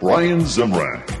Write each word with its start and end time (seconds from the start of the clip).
Brian 0.00 0.46
Zemrak. 0.46 1.17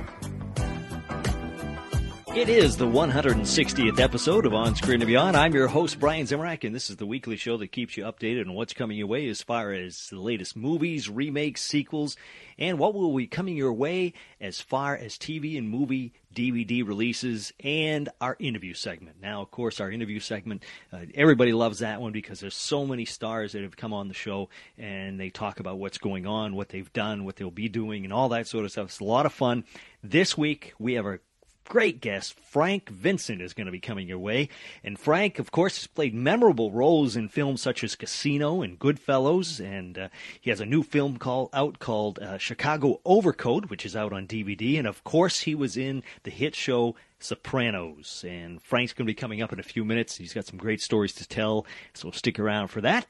It 2.38 2.48
is 2.48 2.76
the 2.76 2.86
160th 2.86 3.98
episode 3.98 4.46
of 4.46 4.54
On 4.54 4.72
Screen 4.76 5.02
and 5.02 5.08
Beyond. 5.08 5.36
I'm 5.36 5.52
your 5.52 5.66
host, 5.66 5.98
Brian 5.98 6.24
Zemrak, 6.24 6.62
and 6.62 6.72
this 6.72 6.88
is 6.88 6.94
the 6.94 7.04
weekly 7.04 7.36
show 7.36 7.56
that 7.56 7.72
keeps 7.72 7.96
you 7.96 8.04
updated 8.04 8.46
on 8.46 8.54
what's 8.54 8.72
coming 8.72 8.96
your 8.96 9.08
way 9.08 9.28
as 9.28 9.42
far 9.42 9.72
as 9.72 10.08
the 10.10 10.20
latest 10.20 10.56
movies, 10.56 11.08
remakes, 11.08 11.62
sequels, 11.62 12.16
and 12.56 12.78
what 12.78 12.94
will 12.94 13.12
be 13.12 13.26
coming 13.26 13.56
your 13.56 13.72
way 13.72 14.12
as 14.40 14.60
far 14.60 14.94
as 14.94 15.18
TV 15.18 15.58
and 15.58 15.68
movie 15.68 16.12
DVD 16.32 16.86
releases 16.86 17.52
and 17.64 18.08
our 18.20 18.36
interview 18.38 18.72
segment. 18.72 19.16
Now, 19.20 19.42
of 19.42 19.50
course, 19.50 19.80
our 19.80 19.90
interview 19.90 20.20
segment, 20.20 20.62
uh, 20.92 21.06
everybody 21.16 21.52
loves 21.52 21.80
that 21.80 22.00
one 22.00 22.12
because 22.12 22.38
there's 22.38 22.54
so 22.54 22.86
many 22.86 23.04
stars 23.04 23.50
that 23.52 23.62
have 23.62 23.76
come 23.76 23.92
on 23.92 24.06
the 24.06 24.14
show 24.14 24.48
and 24.78 25.18
they 25.18 25.30
talk 25.30 25.58
about 25.58 25.78
what's 25.78 25.98
going 25.98 26.24
on, 26.24 26.54
what 26.54 26.68
they've 26.68 26.92
done, 26.92 27.24
what 27.24 27.34
they'll 27.34 27.50
be 27.50 27.68
doing, 27.68 28.04
and 28.04 28.12
all 28.12 28.28
that 28.28 28.46
sort 28.46 28.64
of 28.64 28.70
stuff. 28.70 28.86
It's 28.86 29.00
a 29.00 29.04
lot 29.04 29.26
of 29.26 29.32
fun. 29.32 29.64
This 30.04 30.38
week, 30.38 30.74
we 30.78 30.92
have 30.92 31.06
a 31.06 31.18
great 31.68 32.00
guest. 32.00 32.34
Frank 32.40 32.88
Vincent 32.88 33.42
is 33.42 33.52
going 33.52 33.66
to 33.66 33.72
be 33.72 33.80
coming 33.80 34.08
your 34.08 34.18
way. 34.18 34.48
And 34.82 34.98
Frank, 34.98 35.38
of 35.38 35.50
course, 35.50 35.76
has 35.76 35.86
played 35.86 36.14
memorable 36.14 36.72
roles 36.72 37.14
in 37.14 37.28
films 37.28 37.60
such 37.62 37.84
as 37.84 37.94
Casino 37.94 38.62
and 38.62 38.78
Goodfellas. 38.78 39.60
And 39.60 39.98
uh, 39.98 40.08
he 40.40 40.50
has 40.50 40.60
a 40.60 40.66
new 40.66 40.82
film 40.82 41.18
call, 41.18 41.50
out 41.52 41.78
called 41.78 42.18
uh, 42.18 42.38
Chicago 42.38 43.00
Overcoat, 43.04 43.70
which 43.70 43.84
is 43.84 43.94
out 43.94 44.12
on 44.12 44.26
DVD. 44.26 44.78
And 44.78 44.86
of 44.86 45.04
course, 45.04 45.40
he 45.40 45.54
was 45.54 45.76
in 45.76 46.02
the 46.22 46.30
hit 46.30 46.54
show 46.54 46.96
Sopranos. 47.20 48.24
And 48.26 48.62
Frank's 48.62 48.92
going 48.92 49.06
to 49.06 49.10
be 49.10 49.14
coming 49.14 49.42
up 49.42 49.52
in 49.52 49.60
a 49.60 49.64
few 49.64 49.84
minutes. 49.84 50.16
He's 50.16 50.34
got 50.34 50.46
some 50.46 50.58
great 50.58 50.80
stories 50.80 51.12
to 51.14 51.28
tell, 51.28 51.66
so 51.92 52.10
stick 52.10 52.38
around 52.38 52.68
for 52.68 52.80
that. 52.80 53.06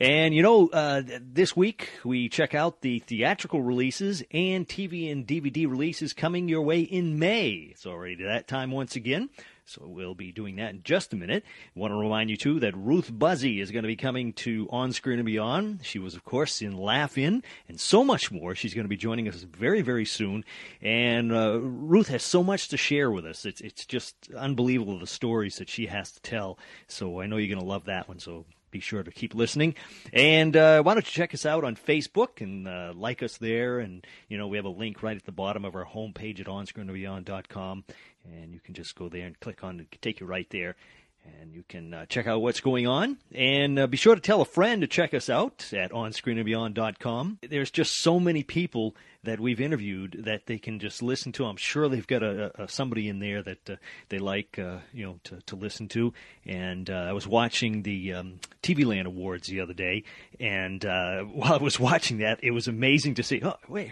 And 0.00 0.34
you 0.34 0.42
know, 0.42 0.68
uh, 0.68 1.02
this 1.20 1.54
week 1.54 1.90
we 2.04 2.30
check 2.30 2.54
out 2.54 2.80
the 2.80 3.00
theatrical 3.00 3.60
releases 3.60 4.22
and 4.30 4.66
TV 4.66 5.12
and 5.12 5.26
DVD 5.26 5.68
releases 5.68 6.14
coming 6.14 6.48
your 6.48 6.62
way 6.62 6.80
in 6.80 7.18
May. 7.18 7.68
It's 7.70 7.84
already 7.84 8.24
that 8.24 8.48
time 8.48 8.70
once 8.70 8.96
again. 8.96 9.28
So 9.66 9.82
we'll 9.86 10.14
be 10.14 10.32
doing 10.32 10.56
that 10.56 10.70
in 10.70 10.82
just 10.84 11.12
a 11.12 11.16
minute. 11.16 11.44
I 11.76 11.78
want 11.78 11.92
to 11.92 11.96
remind 11.96 12.30
you 12.30 12.38
too 12.38 12.60
that 12.60 12.74
Ruth 12.74 13.12
Buzzi 13.12 13.60
is 13.60 13.70
going 13.70 13.82
to 13.82 13.88
be 13.88 13.94
coming 13.94 14.32
to 14.32 14.66
On 14.70 14.90
Screen 14.94 15.18
and 15.18 15.26
Beyond. 15.26 15.80
She 15.84 15.98
was, 15.98 16.14
of 16.14 16.24
course, 16.24 16.62
in 16.62 16.78
Laugh 16.78 17.18
In 17.18 17.42
and 17.68 17.78
so 17.78 18.02
much 18.02 18.32
more. 18.32 18.54
She's 18.54 18.72
going 18.72 18.86
to 18.86 18.88
be 18.88 18.96
joining 18.96 19.28
us 19.28 19.42
very, 19.42 19.82
very 19.82 20.06
soon. 20.06 20.46
And 20.80 21.30
uh, 21.30 21.60
Ruth 21.60 22.08
has 22.08 22.22
so 22.24 22.42
much 22.42 22.68
to 22.68 22.78
share 22.78 23.10
with 23.10 23.26
us. 23.26 23.44
It's 23.44 23.60
it's 23.60 23.84
just 23.84 24.16
unbelievable 24.34 24.98
the 24.98 25.06
stories 25.06 25.56
that 25.56 25.68
she 25.68 25.86
has 25.86 26.10
to 26.12 26.22
tell. 26.22 26.58
So 26.88 27.20
I 27.20 27.26
know 27.26 27.36
you're 27.36 27.54
going 27.54 27.64
to 27.64 27.70
love 27.70 27.84
that 27.84 28.08
one. 28.08 28.18
So 28.18 28.46
be 28.70 28.80
sure 28.80 29.02
to 29.02 29.10
keep 29.10 29.34
listening. 29.34 29.74
And 30.12 30.56
uh, 30.56 30.82
why 30.82 30.94
don't 30.94 31.06
you 31.06 31.12
check 31.12 31.34
us 31.34 31.46
out 31.46 31.64
on 31.64 31.76
Facebook 31.76 32.40
and 32.40 32.66
uh, 32.66 32.92
like 32.94 33.22
us 33.22 33.38
there? 33.38 33.78
And, 33.78 34.06
you 34.28 34.38
know, 34.38 34.48
we 34.48 34.56
have 34.56 34.66
a 34.66 34.70
link 34.70 35.02
right 35.02 35.16
at 35.16 35.24
the 35.24 35.32
bottom 35.32 35.64
of 35.64 35.74
our 35.74 35.84
homepage 35.84 36.40
at 36.40 36.46
onscreenandbeyond.com. 36.46 37.84
And 38.24 38.52
you 38.52 38.60
can 38.60 38.74
just 38.74 38.94
go 38.96 39.08
there 39.08 39.26
and 39.26 39.38
click 39.40 39.64
on 39.64 39.80
it, 39.80 40.02
take 40.02 40.20
you 40.20 40.26
right 40.26 40.48
there. 40.50 40.76
And 41.24 41.52
you 41.52 41.64
can 41.68 41.94
uh, 41.94 42.06
check 42.06 42.26
out 42.26 42.42
what's 42.42 42.60
going 42.60 42.86
on. 42.86 43.18
And 43.32 43.78
uh, 43.78 43.86
be 43.86 43.96
sure 43.96 44.14
to 44.14 44.20
tell 44.20 44.40
a 44.40 44.46
friend 44.46 44.80
to 44.80 44.86
check 44.86 45.14
us 45.14 45.28
out 45.28 45.72
at 45.72 45.92
onscreenandbeyond.com. 45.92 47.38
There's 47.48 47.70
just 47.70 47.98
so 47.98 48.18
many 48.18 48.42
people 48.42 48.94
that 49.22 49.38
we've 49.38 49.60
interviewed 49.60 50.22
that 50.24 50.46
they 50.46 50.58
can 50.58 50.78
just 50.78 51.02
listen 51.02 51.32
to. 51.32 51.44
I'm 51.44 51.56
sure 51.56 51.88
they've 51.88 52.06
got 52.06 52.22
a, 52.22 52.62
a 52.62 52.68
somebody 52.68 53.08
in 53.08 53.18
there 53.18 53.42
that 53.42 53.70
uh, 53.70 53.76
they 54.08 54.18
like, 54.18 54.58
uh, 54.58 54.78
you 54.92 55.04
know, 55.04 55.20
to, 55.24 55.40
to 55.46 55.56
listen 55.56 55.88
to. 55.88 56.12
And 56.46 56.88
uh, 56.88 56.94
I 56.94 57.12
was 57.12 57.26
watching 57.26 57.82
the 57.82 58.14
um, 58.14 58.40
TV 58.62 58.86
Land 58.86 59.06
Awards 59.06 59.48
the 59.48 59.60
other 59.60 59.74
day, 59.74 60.04
and 60.38 60.84
uh, 60.84 61.22
while 61.24 61.54
I 61.54 61.58
was 61.58 61.78
watching 61.78 62.18
that, 62.18 62.42
it 62.42 62.52
was 62.52 62.68
amazing 62.68 63.16
to 63.16 63.22
see. 63.22 63.40
Oh, 63.44 63.56
wait. 63.68 63.90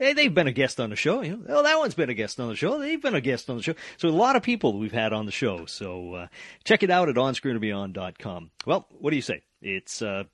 Hey, 0.00 0.14
they've 0.14 0.32
been 0.32 0.46
a 0.46 0.52
guest 0.52 0.80
on 0.80 0.88
the 0.88 0.96
show. 0.96 1.20
You 1.20 1.36
know, 1.36 1.44
oh, 1.50 1.62
that 1.62 1.78
one's 1.78 1.94
been 1.94 2.08
a 2.08 2.14
guest 2.14 2.40
on 2.40 2.48
the 2.48 2.56
show. 2.56 2.78
They've 2.78 3.00
been 3.00 3.14
a 3.14 3.20
guest 3.20 3.50
on 3.50 3.58
the 3.58 3.62
show. 3.62 3.74
So 3.98 4.08
a 4.08 4.10
lot 4.10 4.34
of 4.34 4.42
people 4.42 4.78
we've 4.78 4.90
had 4.90 5.12
on 5.12 5.26
the 5.26 5.30
show. 5.30 5.66
So 5.66 6.14
uh, 6.14 6.26
check 6.64 6.82
it 6.82 6.90
out 6.90 7.10
at 7.10 7.16
onscreenandbeyond.com. 7.16 8.50
Well, 8.64 8.88
what 8.98 9.10
do 9.10 9.16
you 9.16 9.22
say? 9.22 9.42
It's 9.60 10.00
uh, 10.00 10.24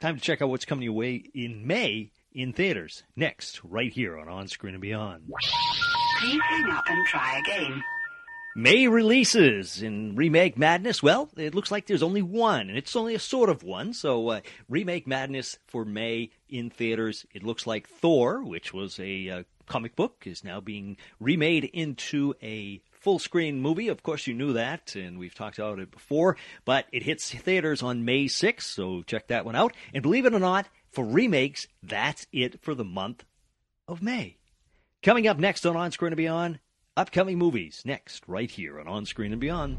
time 0.00 0.16
to 0.16 0.22
check 0.22 0.40
out 0.40 0.48
what's 0.48 0.64
coming 0.64 0.84
your 0.84 0.94
way 0.94 1.22
in 1.34 1.66
May 1.66 2.12
in 2.32 2.54
theaters. 2.54 3.02
Next, 3.14 3.62
right 3.62 3.92
here 3.92 4.18
on 4.18 4.30
On 4.30 4.48
Screen 4.48 4.72
and 4.72 4.80
Beyond. 4.80 5.24
Please 6.20 6.40
hang 6.40 6.70
up 6.70 6.84
and 6.88 7.06
try 7.06 7.42
again. 7.44 7.82
May 8.56 8.88
releases 8.88 9.80
in 9.80 10.16
Remake 10.16 10.58
Madness. 10.58 11.02
Well, 11.02 11.30
it 11.36 11.54
looks 11.54 11.70
like 11.70 11.86
there's 11.86 12.02
only 12.02 12.22
one, 12.22 12.68
and 12.68 12.76
it's 12.76 12.96
only 12.96 13.14
a 13.14 13.20
sort 13.20 13.48
of 13.48 13.62
one. 13.62 13.92
So, 13.94 14.28
uh, 14.28 14.40
Remake 14.68 15.06
Madness 15.06 15.58
for 15.68 15.84
May 15.84 16.30
in 16.48 16.68
theaters. 16.68 17.24
It 17.32 17.44
looks 17.44 17.64
like 17.64 17.88
Thor, 17.88 18.42
which 18.42 18.74
was 18.74 18.98
a 18.98 19.30
uh, 19.30 19.42
comic 19.66 19.94
book, 19.94 20.24
is 20.26 20.42
now 20.42 20.60
being 20.60 20.96
remade 21.20 21.64
into 21.64 22.34
a 22.42 22.82
full 22.90 23.20
screen 23.20 23.60
movie. 23.60 23.86
Of 23.86 24.02
course, 24.02 24.26
you 24.26 24.34
knew 24.34 24.52
that, 24.54 24.96
and 24.96 25.16
we've 25.16 25.34
talked 25.34 25.58
about 25.60 25.78
it 25.78 25.92
before, 25.92 26.36
but 26.64 26.86
it 26.90 27.04
hits 27.04 27.30
theaters 27.32 27.84
on 27.84 28.04
May 28.04 28.26
6th, 28.26 28.62
so 28.62 29.02
check 29.02 29.28
that 29.28 29.44
one 29.44 29.54
out. 29.54 29.74
And 29.94 30.02
believe 30.02 30.26
it 30.26 30.34
or 30.34 30.40
not, 30.40 30.68
for 30.90 31.04
remakes, 31.04 31.68
that's 31.84 32.26
it 32.32 32.60
for 32.62 32.74
the 32.74 32.84
month 32.84 33.24
of 33.86 34.02
May. 34.02 34.38
Coming 35.04 35.28
up 35.28 35.38
next 35.38 35.64
on 35.64 35.76
On 35.76 35.92
Screen 35.92 36.12
and 36.12 36.16
Beyond, 36.16 36.58
upcoming 36.96 37.38
movies. 37.38 37.82
Next, 37.84 38.26
right 38.26 38.50
here 38.50 38.80
on 38.80 38.88
On 38.88 39.06
Screen 39.06 39.32
and 39.32 39.40
Beyond. 39.40 39.78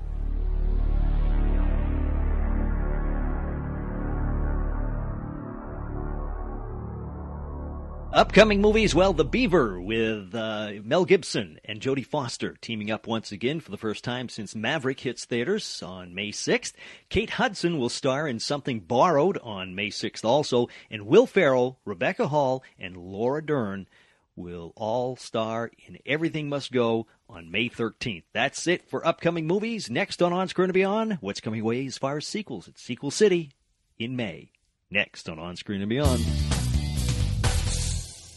Upcoming 8.13 8.59
movies, 8.59 8.93
well, 8.93 9.13
The 9.13 9.23
Beaver 9.23 9.79
with 9.79 10.35
uh, 10.35 10.73
Mel 10.83 11.05
Gibson 11.05 11.61
and 11.63 11.79
Jodie 11.79 12.05
Foster 12.05 12.57
teaming 12.59 12.91
up 12.91 13.07
once 13.07 13.31
again 13.31 13.61
for 13.61 13.71
the 13.71 13.77
first 13.77 14.03
time 14.03 14.27
since 14.27 14.53
Maverick 14.53 14.99
hits 14.99 15.23
theaters 15.23 15.81
on 15.81 16.13
May 16.13 16.33
6th. 16.33 16.73
Kate 17.07 17.29
Hudson 17.29 17.77
will 17.77 17.87
star 17.87 18.27
in 18.27 18.39
Something 18.39 18.81
Borrowed 18.81 19.37
on 19.37 19.75
May 19.75 19.87
6th 19.87 20.25
also, 20.25 20.67
and 20.89 21.05
Will 21.07 21.25
Ferrell, 21.25 21.79
Rebecca 21.85 22.27
Hall, 22.27 22.63
and 22.77 22.97
Laura 22.97 23.41
Dern 23.41 23.87
will 24.35 24.73
all 24.75 25.15
star 25.15 25.71
in 25.87 25.99
Everything 26.05 26.49
Must 26.49 26.71
Go 26.71 27.07
on 27.29 27.51
May 27.51 27.69
13th. 27.69 28.23
That's 28.33 28.67
it 28.67 28.89
for 28.89 29.05
upcoming 29.05 29.47
movies. 29.47 29.89
Next 29.89 30.21
on 30.21 30.33
On 30.33 30.47
Screen 30.47 30.65
and 30.65 30.73
Beyond, 30.73 31.17
what's 31.21 31.41
coming 31.41 31.61
away 31.61 31.85
as 31.85 31.97
far 31.97 32.17
as 32.17 32.27
sequels? 32.27 32.67
It's 32.67 32.81
Sequel 32.81 33.11
City 33.11 33.51
in 33.97 34.15
May. 34.15 34.51
Next 34.89 35.29
on 35.29 35.39
On 35.39 35.55
Screen 35.55 35.81
and 35.81 35.89
Beyond. 35.89 36.50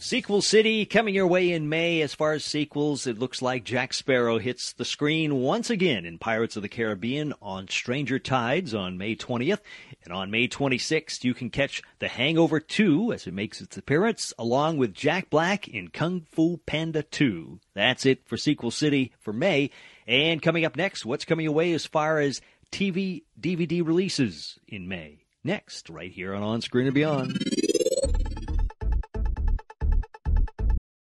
Sequel 0.05 0.43
City 0.43 0.85
coming 0.85 1.15
your 1.15 1.25
way 1.25 1.51
in 1.51 1.67
May. 1.67 1.99
As 2.03 2.13
far 2.13 2.33
as 2.33 2.45
sequels, 2.45 3.07
it 3.07 3.17
looks 3.17 3.41
like 3.41 3.63
Jack 3.63 3.91
Sparrow 3.91 4.37
hits 4.37 4.71
the 4.71 4.85
screen 4.85 5.37
once 5.37 5.71
again 5.71 6.05
in 6.05 6.19
Pirates 6.19 6.55
of 6.55 6.61
the 6.61 6.69
Caribbean 6.69 7.33
on 7.41 7.67
Stranger 7.69 8.19
Tides 8.19 8.75
on 8.75 8.99
May 8.99 9.15
20th. 9.15 9.61
And 10.03 10.13
on 10.13 10.29
May 10.29 10.47
26th, 10.47 11.23
you 11.23 11.33
can 11.33 11.49
catch 11.49 11.81
The 11.97 12.07
Hangover 12.07 12.59
2 12.59 13.13
as 13.13 13.25
it 13.25 13.33
makes 13.33 13.61
its 13.61 13.77
appearance, 13.77 14.31
along 14.37 14.77
with 14.77 14.93
Jack 14.93 15.31
Black 15.31 15.67
in 15.67 15.87
Kung 15.87 16.21
Fu 16.21 16.57
Panda 16.67 17.01
2. 17.01 17.59
That's 17.73 18.05
it 18.05 18.27
for 18.27 18.37
Sequel 18.37 18.69
City 18.69 19.11
for 19.17 19.33
May. 19.33 19.71
And 20.05 20.39
coming 20.39 20.65
up 20.65 20.75
next, 20.75 21.03
what's 21.03 21.25
coming 21.25 21.47
away 21.47 21.73
as 21.73 21.87
far 21.87 22.19
as 22.19 22.41
TV 22.71 23.23
DVD 23.41 23.83
releases 23.83 24.59
in 24.67 24.87
May? 24.87 25.23
Next, 25.43 25.89
right 25.89 26.11
here 26.11 26.35
on 26.35 26.43
On 26.43 26.61
Screen 26.61 26.85
and 26.85 26.93
Beyond. 26.93 27.39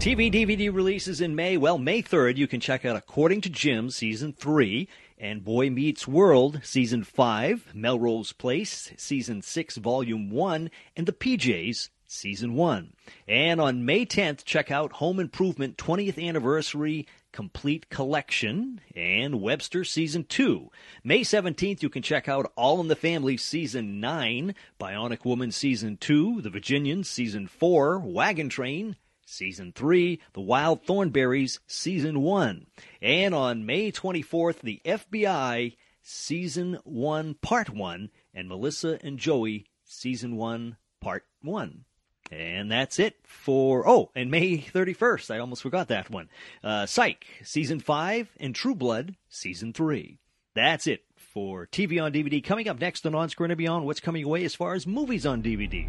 TV 0.00 0.32
DVD 0.32 0.74
releases 0.74 1.20
in 1.20 1.36
May. 1.36 1.58
Well, 1.58 1.76
May 1.76 2.02
3rd, 2.02 2.38
you 2.38 2.46
can 2.48 2.58
check 2.58 2.86
out 2.86 2.96
According 2.96 3.42
to 3.42 3.50
Jim, 3.50 3.90
Season 3.90 4.32
3, 4.32 4.88
and 5.18 5.44
Boy 5.44 5.68
Meets 5.68 6.08
World, 6.08 6.62
Season 6.62 7.04
5, 7.04 7.74
Melrose 7.74 8.32
Place, 8.32 8.94
Season 8.96 9.42
6, 9.42 9.76
Volume 9.76 10.30
1, 10.30 10.70
and 10.96 11.06
The 11.06 11.12
PJs, 11.12 11.90
Season 12.06 12.54
1. 12.54 12.94
And 13.28 13.60
on 13.60 13.84
May 13.84 14.06
10th, 14.06 14.46
check 14.46 14.70
out 14.70 14.92
Home 14.92 15.20
Improvement 15.20 15.76
20th 15.76 16.26
Anniversary 16.26 17.06
Complete 17.30 17.90
Collection 17.90 18.80
and 18.96 19.42
Webster 19.42 19.84
Season 19.84 20.24
2. 20.24 20.70
May 21.04 21.20
17th, 21.20 21.82
you 21.82 21.90
can 21.90 22.00
check 22.00 22.26
out 22.26 22.50
All 22.56 22.80
in 22.80 22.88
the 22.88 22.96
Family 22.96 23.36
Season 23.36 24.00
9, 24.00 24.54
Bionic 24.80 25.26
Woman 25.26 25.52
Season 25.52 25.98
2, 25.98 26.40
The 26.40 26.48
Virginians 26.48 27.06
Season 27.06 27.46
4, 27.46 27.98
Wagon 27.98 28.48
Train, 28.48 28.96
Season 29.30 29.72
3, 29.72 30.20
The 30.32 30.40
Wild 30.40 30.84
Thornberrys, 30.84 31.60
Season 31.68 32.20
1. 32.20 32.66
And 33.00 33.34
on 33.34 33.64
May 33.64 33.92
24th, 33.92 34.60
The 34.60 34.80
FBI, 34.84 35.76
Season 36.02 36.78
1, 36.82 37.34
Part 37.34 37.70
1, 37.70 38.10
and 38.34 38.48
Melissa 38.48 38.98
and 39.04 39.18
Joey, 39.18 39.66
Season 39.84 40.36
1, 40.36 40.76
Part 41.00 41.24
1. 41.42 41.84
And 42.32 42.70
that's 42.70 42.98
it 42.98 43.16
for, 43.24 43.88
oh, 43.88 44.10
and 44.16 44.32
May 44.32 44.58
31st, 44.58 45.32
I 45.32 45.38
almost 45.38 45.62
forgot 45.62 45.88
that 45.88 46.10
one. 46.10 46.28
Uh, 46.62 46.86
Psych, 46.86 47.24
Season 47.44 47.78
5, 47.78 48.36
and 48.40 48.52
True 48.52 48.74
Blood, 48.74 49.16
Season 49.28 49.72
3. 49.72 50.18
That's 50.54 50.88
it 50.88 51.04
for 51.16 51.68
TV 51.68 52.02
on 52.02 52.12
DVD. 52.12 52.42
Coming 52.42 52.68
up 52.68 52.80
next 52.80 53.06
on 53.06 53.14
On 53.14 53.28
Screen 53.28 53.52
and 53.52 53.58
Beyond, 53.58 53.86
what's 53.86 54.00
coming 54.00 54.24
away 54.24 54.44
as 54.44 54.56
far 54.56 54.74
as 54.74 54.88
movies 54.88 55.24
on 55.24 55.40
DVD. 55.40 55.88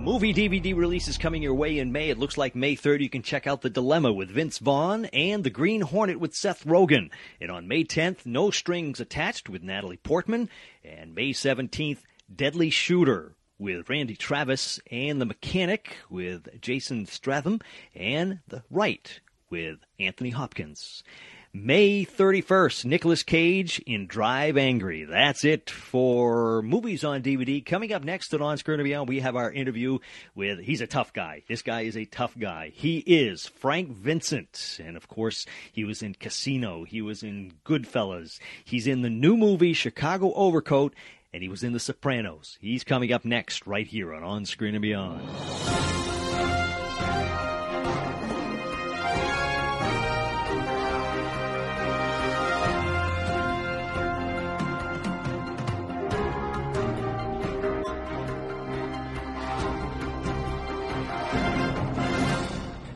Movie 0.00 0.32
DVD 0.32 0.74
releases 0.74 1.18
coming 1.18 1.42
your 1.42 1.52
way 1.52 1.78
in 1.78 1.92
May. 1.92 2.08
It 2.08 2.18
looks 2.18 2.38
like 2.38 2.54
May 2.54 2.74
3rd, 2.74 3.02
you 3.02 3.10
can 3.10 3.22
check 3.22 3.46
out 3.46 3.60
The 3.60 3.68
Dilemma 3.68 4.10
with 4.10 4.30
Vince 4.30 4.56
Vaughn 4.56 5.04
and 5.06 5.44
The 5.44 5.50
Green 5.50 5.82
Hornet 5.82 6.18
with 6.18 6.34
Seth 6.34 6.64
Rogen. 6.64 7.10
And 7.38 7.50
on 7.50 7.68
May 7.68 7.84
10th, 7.84 8.24
No 8.24 8.50
Strings 8.50 8.98
Attached 8.98 9.50
with 9.50 9.62
Natalie 9.62 9.98
Portman. 9.98 10.48
And 10.82 11.14
May 11.14 11.34
17th, 11.34 11.98
Deadly 12.34 12.70
Shooter 12.70 13.36
with 13.58 13.90
Randy 13.90 14.16
Travis 14.16 14.80
and 14.90 15.20
The 15.20 15.26
Mechanic 15.26 15.98
with 16.08 16.60
Jason 16.62 17.04
Stratham 17.04 17.60
and 17.94 18.40
The 18.48 18.62
Rite 18.70 19.20
with 19.50 19.80
Anthony 19.98 20.30
Hopkins. 20.30 21.04
May 21.52 22.04
31st, 22.04 22.84
Nicolas 22.84 23.24
Cage 23.24 23.80
in 23.80 24.06
Drive 24.06 24.56
Angry. 24.56 25.04
That's 25.04 25.44
it 25.44 25.68
for 25.68 26.62
movies 26.62 27.02
on 27.02 27.24
DVD. 27.24 27.66
Coming 27.66 27.92
up 27.92 28.04
next 28.04 28.32
at 28.32 28.40
On 28.40 28.56
Screen 28.56 28.78
and 28.78 28.86
Beyond, 28.86 29.08
we 29.08 29.18
have 29.18 29.34
our 29.34 29.50
interview 29.50 29.98
with, 30.36 30.60
he's 30.60 30.80
a 30.80 30.86
tough 30.86 31.12
guy. 31.12 31.42
This 31.48 31.62
guy 31.62 31.80
is 31.80 31.96
a 31.96 32.04
tough 32.04 32.38
guy. 32.38 32.70
He 32.72 32.98
is 32.98 33.48
Frank 33.48 33.90
Vincent. 33.90 34.78
And 34.80 34.96
of 34.96 35.08
course, 35.08 35.44
he 35.72 35.82
was 35.82 36.04
in 36.04 36.14
Casino. 36.14 36.84
He 36.84 37.02
was 37.02 37.24
in 37.24 37.54
Goodfellas. 37.64 38.38
He's 38.64 38.86
in 38.86 39.02
the 39.02 39.10
new 39.10 39.36
movie 39.36 39.72
Chicago 39.72 40.32
Overcoat. 40.34 40.94
And 41.32 41.42
he 41.42 41.48
was 41.48 41.64
in 41.64 41.72
The 41.72 41.80
Sopranos. 41.80 42.58
He's 42.60 42.84
coming 42.84 43.12
up 43.12 43.24
next 43.24 43.66
right 43.66 43.88
here 43.88 44.14
on 44.14 44.22
On 44.22 44.44
Screen 44.44 44.76
and 44.76 44.82
Beyond. 44.82 45.99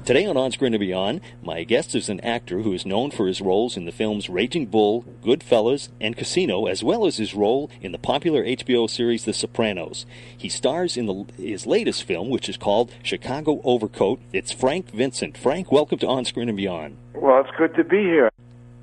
Today 0.05 0.27
on 0.27 0.37
On 0.37 0.53
Screen 0.53 0.75
and 0.75 0.81
Beyond, 0.81 1.23
my 1.43 1.65
guest 1.65 1.95
is 1.95 2.11
an 2.11 2.21
actor 2.21 2.59
who 2.59 2.75
is 2.75 2.85
known 2.85 3.11
for 3.11 3.27
his 3.27 3.41
roles 3.41 3.75
in 3.75 3.87
the 3.87 3.91
films 3.91 4.29
Raging 4.29 4.67
Bull, 4.67 5.03
Goodfellas, 5.23 5.89
and 5.99 6.15
Casino, 6.15 6.67
as 6.67 6.85
well 6.85 7.07
as 7.07 7.17
his 7.17 7.35
role 7.35 7.71
in 7.81 7.93
the 7.93 7.99
popular 7.99 8.45
HBO 8.45 8.91
series 8.91 9.25
The 9.25 9.33
Sopranos. 9.33 10.05
He 10.37 10.51
stars 10.51 10.99
in 10.99 11.07
the, 11.07 11.25
his 11.39 11.67
latest 11.67 12.03
film, 12.03 12.29
which 12.29 12.51
is 12.51 12.59
called 12.59 12.93
Chicago 13.03 13.63
Overcoat. 13.65 14.21
It's 14.31 14.53
Frank 14.53 14.91
Vincent. 14.91 15.39
Frank, 15.39 15.73
welcome 15.73 15.99
to 16.01 16.07
On 16.07 16.27
Screen 16.27 16.51
and 16.51 16.57
Beyond. 16.59 16.99
Well, 17.15 17.41
it's 17.41 17.57
good 17.57 17.75
to 17.77 17.85
be 17.85 18.03
here. 18.03 18.29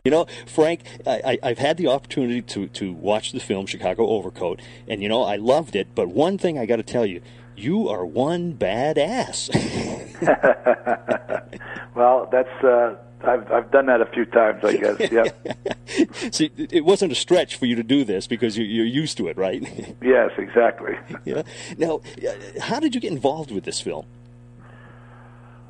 You 0.03 0.09
know, 0.09 0.25
Frank, 0.47 0.81
I, 1.06 1.38
have 1.44 1.59
had 1.59 1.77
the 1.77 1.85
opportunity 1.85 2.41
to, 2.41 2.68
to 2.69 2.94
watch 2.94 3.31
the 3.31 3.39
film 3.39 3.68
Chicago 3.68 4.07
Overcoat, 4.07 4.59
and 4.88 5.03
you 5.03 5.09
know, 5.09 5.21
I 5.21 5.35
loved 5.35 5.75
it, 5.75 5.94
but 5.94 6.07
one 6.07 6.39
thing 6.39 6.57
I 6.57 6.65
got 6.65 6.77
to 6.77 6.83
tell 6.83 7.06
you, 7.06 7.21
you 7.56 7.88
are 7.89 8.03
one 8.03 8.53
bad 8.53 8.97
ass. 8.97 9.51
well, 11.95 12.27
that's 12.31 12.63
uh, 12.63 12.95
I've 13.23 13.51
I've 13.51 13.71
done 13.71 13.88
that 13.88 14.01
a 14.01 14.06
few 14.06 14.25
times, 14.25 14.63
I 14.63 14.77
guess. 14.77 15.12
Yeah. 15.12 15.29
See, 16.31 16.51
it 16.57 16.85
wasn't 16.85 17.12
a 17.12 17.15
stretch 17.15 17.56
for 17.56 17.65
you 17.65 17.75
to 17.75 17.83
do 17.83 18.03
this 18.03 18.27
because 18.27 18.57
you're, 18.57 18.68
you're 18.68 18.85
used 18.85 19.18
to 19.18 19.27
it, 19.27 19.38
right? 19.38 19.62
yes, 20.01 20.31
exactly. 20.38 20.94
yeah. 21.25 21.44
Now, 21.77 22.01
uh, 22.25 22.31
how 22.62 22.79
did 22.79 22.95
you 22.95 23.01
get 23.01 23.12
involved 23.12 23.51
with 23.51 23.63
this 23.63 23.81
film? 23.81 24.06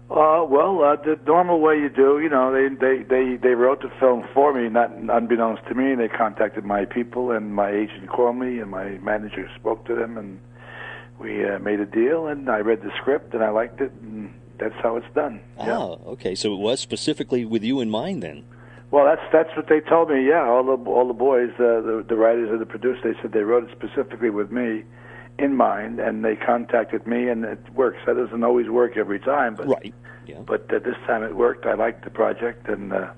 Uh, 0.09 0.43
well, 0.43 0.83
uh, 0.83 0.97
the 0.97 1.17
normal 1.25 1.61
way 1.61 1.77
you 1.77 1.87
do, 1.87 2.19
you 2.19 2.27
know, 2.27 2.51
they, 2.51 2.67
they, 2.75 3.01
they, 3.03 3.37
they 3.37 3.55
wrote 3.55 3.81
the 3.81 3.89
film 3.97 4.27
for 4.33 4.53
me, 4.53 4.67
not 4.67 4.91
unbeknownst 4.93 5.65
to 5.67 5.73
me. 5.73 5.95
They 5.95 6.09
contacted 6.09 6.65
my 6.65 6.83
people, 6.83 7.31
and 7.31 7.55
my 7.55 7.71
agent 7.71 8.09
called 8.09 8.35
me, 8.35 8.59
and 8.59 8.69
my 8.69 8.97
manager 8.97 9.49
spoke 9.55 9.85
to 9.85 9.95
them, 9.95 10.17
and 10.17 10.41
we 11.21 11.45
uh, 11.45 11.59
made 11.59 11.79
a 11.79 11.85
deal, 11.85 12.27
and 12.27 12.49
I 12.49 12.59
read 12.59 12.81
the 12.81 12.91
script, 12.97 13.33
and 13.33 13.43
I 13.43 13.49
liked 13.49 13.79
it, 13.81 13.91
and 14.01 14.33
that's 14.57 14.75
how 14.81 14.95
it's 14.97 15.13
done. 15.13 15.41
Oh, 15.57 15.65
yeah. 15.65 16.09
okay. 16.11 16.35
So 16.35 16.53
it 16.53 16.59
was 16.59 16.79
specifically 16.79 17.45
with 17.45 17.63
you 17.63 17.79
in 17.81 17.89
mind, 17.89 18.23
then. 18.23 18.43
Well, 18.91 19.05
that's 19.05 19.21
that's 19.31 19.55
what 19.55 19.69
they 19.69 19.79
told 19.79 20.09
me. 20.09 20.27
Yeah, 20.27 20.43
all 20.43 20.65
the 20.65 20.89
all 20.89 21.07
the 21.07 21.13
boys, 21.13 21.51
uh, 21.55 21.79
the 21.79 22.05
the 22.07 22.17
writers 22.17 22.49
and 22.51 22.59
the 22.59 22.65
producers, 22.65 23.01
they 23.03 23.21
said 23.21 23.31
they 23.31 23.43
wrote 23.43 23.63
it 23.63 23.71
specifically 23.71 24.29
with 24.29 24.51
me 24.51 24.83
in 25.39 25.55
mind, 25.55 25.99
and 25.99 26.25
they 26.25 26.35
contacted 26.35 27.07
me, 27.07 27.29
and 27.29 27.45
it 27.45 27.59
works. 27.73 27.99
That 28.05 28.17
doesn't 28.17 28.43
always 28.43 28.69
work 28.69 28.97
every 28.97 29.19
time, 29.19 29.55
but 29.55 29.67
right. 29.67 29.93
Yeah. 30.27 30.39
But 30.45 30.71
uh, 30.73 30.79
this 30.79 30.97
time 31.07 31.23
it 31.23 31.35
worked. 31.35 31.65
I 31.65 31.73
liked 31.73 32.03
the 32.03 32.11
project, 32.11 32.67
and 32.67 32.91
uh, 32.91 33.11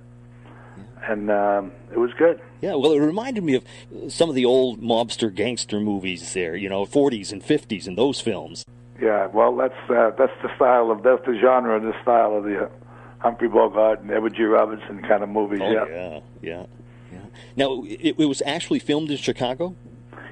and 1.08 1.30
um, 1.30 1.72
it 1.92 1.98
was 1.98 2.12
good. 2.18 2.42
Yeah, 2.62 2.76
well, 2.76 2.94
it 2.94 3.00
reminded 3.00 3.44
me 3.44 3.56
of 3.56 3.66
some 4.08 4.30
of 4.30 4.36
the 4.36 4.46
old 4.46 4.82
mobster 4.82 5.34
gangster 5.34 5.80
movies 5.80 6.34
there, 6.34 6.56
you 6.56 6.70
know, 6.70 6.86
40s 6.86 7.32
and 7.32 7.44
50s 7.44 7.88
and 7.88 7.98
those 7.98 8.22
films. 8.22 8.64
Yeah, 9.02 9.28
well, 9.28 9.56
that's 9.56 9.90
uh, 9.90 10.12
that's 10.18 10.32
the 10.42 10.56
style 10.56 10.92
of 10.92 11.04
that's 11.04 11.26
the 11.26 11.38
genre 11.42 11.76
and 11.78 11.86
the 11.86 12.02
style 12.02 12.38
of 12.38 12.44
the 12.46 12.66
uh, 12.66 12.70
Humphrey 13.20 13.50
Bogart 13.50 14.02
and 14.02 14.12
Edward 14.12 14.36
G. 14.36 14.44
Robinson 14.44 15.02
kind 15.02 15.24
of 15.24 15.30
movies. 15.30 15.60
Oh, 15.62 15.72
yeah, 15.72 15.86
yeah, 15.90 16.20
yeah. 16.42 16.66
yeah. 17.12 17.20
Now, 17.58 17.84
it, 17.84 18.16
it 18.18 18.26
was 18.26 18.42
actually 18.46 18.80
filmed 18.80 19.12
in 19.12 19.18
Chicago. 19.18 19.76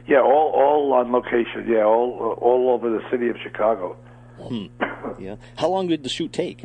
Yeah, 0.07 0.21
all 0.21 0.53
all 0.55 0.93
on 0.93 1.11
location. 1.11 1.67
Yeah, 1.67 1.83
all 1.83 2.37
all 2.39 2.69
over 2.69 2.89
the 2.89 3.01
city 3.09 3.27
of 3.29 3.35
Chicago. 3.43 3.97
Hmm. 4.41 4.65
Yeah. 5.19 5.35
How 5.57 5.67
long 5.67 5.87
did 5.87 6.03
the 6.03 6.09
shoot 6.09 6.31
take? 6.31 6.63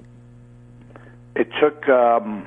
It 1.34 1.48
took. 1.60 1.88
Um, 1.88 2.46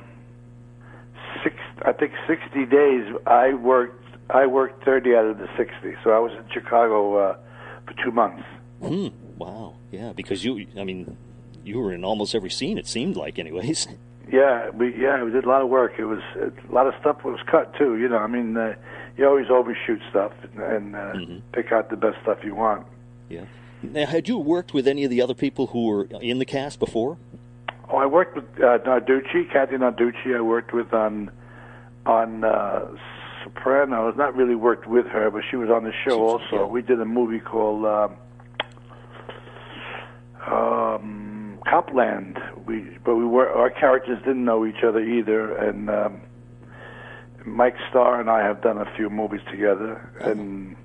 six, 1.42 1.56
I 1.82 1.92
think 1.92 2.12
sixty 2.26 2.66
days. 2.66 3.12
I 3.26 3.54
worked, 3.54 4.04
I 4.30 4.46
worked 4.46 4.84
thirty 4.84 5.14
out 5.14 5.26
of 5.26 5.38
the 5.38 5.48
sixty. 5.56 5.94
So 6.04 6.10
I 6.10 6.18
was 6.18 6.32
in 6.32 6.44
Chicago 6.52 7.16
uh, 7.16 7.36
for 7.86 7.94
two 8.04 8.10
months. 8.10 8.44
Hmm. 8.82 9.08
Wow. 9.36 9.74
Yeah, 9.90 10.12
because 10.12 10.44
you, 10.44 10.66
I 10.78 10.84
mean, 10.84 11.16
you 11.64 11.78
were 11.78 11.92
in 11.92 12.04
almost 12.04 12.34
every 12.34 12.50
scene. 12.50 12.78
It 12.78 12.86
seemed 12.86 13.16
like, 13.16 13.38
anyways. 13.38 13.88
Yeah, 14.32 14.70
we 14.70 14.94
yeah 14.96 15.24
we 15.24 15.32
did 15.32 15.44
a 15.44 15.48
lot 15.48 15.60
of 15.60 15.70
work. 15.70 15.94
It 15.98 16.04
was 16.04 16.20
a 16.36 16.72
lot 16.72 16.86
of 16.86 16.94
stuff 17.00 17.24
was 17.24 17.40
cut 17.50 17.74
too. 17.76 17.96
You 17.96 18.08
know, 18.08 18.18
I 18.18 18.28
mean, 18.28 18.56
uh, 18.56 18.76
you 19.16 19.26
always 19.26 19.50
overshoot 19.50 20.00
stuff 20.08 20.30
and, 20.42 20.62
and 20.62 20.94
uh, 20.94 20.98
mm-hmm. 20.98 21.38
pick 21.52 21.72
out 21.72 21.90
the 21.90 21.96
best 21.96 22.18
stuff 22.22 22.38
you 22.44 22.54
want. 22.54 22.86
Yeah. 23.28 23.46
Now, 23.82 24.06
had 24.06 24.28
you 24.28 24.38
worked 24.38 24.72
with 24.72 24.86
any 24.86 25.02
of 25.02 25.10
the 25.10 25.20
other 25.20 25.34
people 25.34 25.68
who 25.68 25.86
were 25.86 26.04
in 26.20 26.38
the 26.38 26.44
cast 26.44 26.78
before? 26.78 27.18
Oh, 27.90 27.96
I 27.96 28.06
worked 28.06 28.36
with 28.36 28.44
uh, 28.58 28.78
Narducci, 28.78 29.50
Kathy 29.52 29.76
Narducci. 29.76 30.36
I 30.36 30.40
worked 30.40 30.72
with 30.72 30.92
on 30.94 31.30
on 32.06 32.44
uh, 32.44 32.86
Sopranos. 33.42 34.14
Not 34.16 34.36
really 34.36 34.54
worked 34.54 34.86
with 34.86 35.06
her, 35.06 35.30
but 35.30 35.42
she 35.50 35.56
was 35.56 35.70
on 35.70 35.84
the 35.84 35.92
show 36.06 36.22
also. 36.22 36.66
We 36.66 36.82
did 36.82 37.00
a 37.00 37.04
movie 37.04 37.40
called 37.40 37.84
uh, 37.84 38.08
um, 40.46 41.58
Copland. 41.68 42.38
We 42.64 42.96
but 43.04 43.16
we 43.16 43.24
were 43.24 43.48
our 43.48 43.70
characters 43.70 44.18
didn't 44.18 44.44
know 44.44 44.64
each 44.64 44.84
other 44.84 45.00
either, 45.00 45.56
and 45.56 45.90
um, 45.90 46.20
Mike 47.44 47.76
Starr 47.88 48.20
and 48.20 48.30
I 48.30 48.42
have 48.42 48.62
done 48.62 48.78
a 48.78 48.86
few 48.96 49.10
movies 49.10 49.42
together, 49.50 50.12
uh-huh. 50.20 50.30
and 50.30 50.76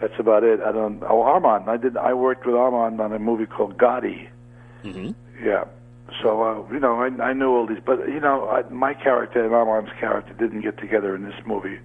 that's 0.00 0.18
about 0.18 0.42
it. 0.42 0.60
I 0.60 0.72
don't. 0.72 1.00
Oh, 1.08 1.22
Armand. 1.22 1.70
I 1.70 1.76
did. 1.76 1.96
I 1.96 2.12
worked 2.14 2.44
with 2.44 2.56
Armand 2.56 3.00
on 3.00 3.12
a 3.12 3.20
movie 3.20 3.46
called 3.46 3.78
Gotti. 3.78 4.28
Mm-hmm. 4.82 5.10
Yeah. 5.46 5.64
So 6.22 6.42
uh, 6.42 6.72
you 6.72 6.80
know, 6.80 7.00
I, 7.00 7.06
I 7.22 7.32
knew 7.32 7.50
all 7.50 7.66
these, 7.66 7.78
but 7.84 8.08
you 8.08 8.20
know, 8.20 8.48
I, 8.48 8.62
my 8.70 8.94
character 8.94 9.44
and 9.44 9.54
Armand's 9.54 9.92
character 10.00 10.32
didn't 10.34 10.62
get 10.62 10.78
together 10.78 11.14
in 11.14 11.24
this 11.24 11.34
movie. 11.46 11.78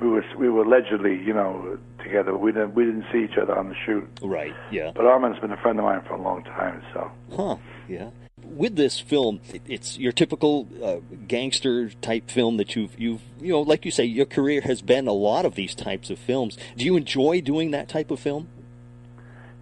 We 0.00 0.08
were 0.08 0.24
we 0.38 0.48
were 0.48 0.62
allegedly, 0.62 1.16
you 1.22 1.34
know, 1.34 1.78
together. 2.02 2.36
We 2.36 2.52
didn't 2.52 2.74
we 2.74 2.84
didn't 2.84 3.04
see 3.12 3.24
each 3.24 3.36
other 3.40 3.56
on 3.56 3.68
the 3.68 3.74
shoot. 3.86 4.08
Right. 4.22 4.54
Yeah. 4.70 4.92
But 4.94 5.06
Armand's 5.06 5.40
been 5.40 5.52
a 5.52 5.56
friend 5.56 5.78
of 5.78 5.84
mine 5.84 6.02
for 6.06 6.14
a 6.14 6.22
long 6.22 6.44
time. 6.44 6.82
So 6.92 7.10
Huh. 7.34 7.56
Yeah. 7.88 8.10
With 8.42 8.76
this 8.76 8.98
film, 8.98 9.40
it's 9.66 9.98
your 9.98 10.12
typical 10.12 10.68
uh, 10.82 10.96
gangster 11.26 11.90
type 11.90 12.30
film 12.30 12.56
that 12.56 12.74
you've 12.74 12.98
you've 12.98 13.20
you 13.40 13.52
know, 13.52 13.60
like 13.60 13.84
you 13.84 13.90
say, 13.90 14.04
your 14.04 14.26
career 14.26 14.62
has 14.62 14.80
been 14.80 15.06
a 15.06 15.12
lot 15.12 15.44
of 15.44 15.54
these 15.54 15.74
types 15.74 16.08
of 16.10 16.18
films. 16.18 16.56
Do 16.76 16.84
you 16.84 16.96
enjoy 16.96 17.40
doing 17.40 17.72
that 17.72 17.88
type 17.88 18.10
of 18.10 18.20
film? 18.20 18.48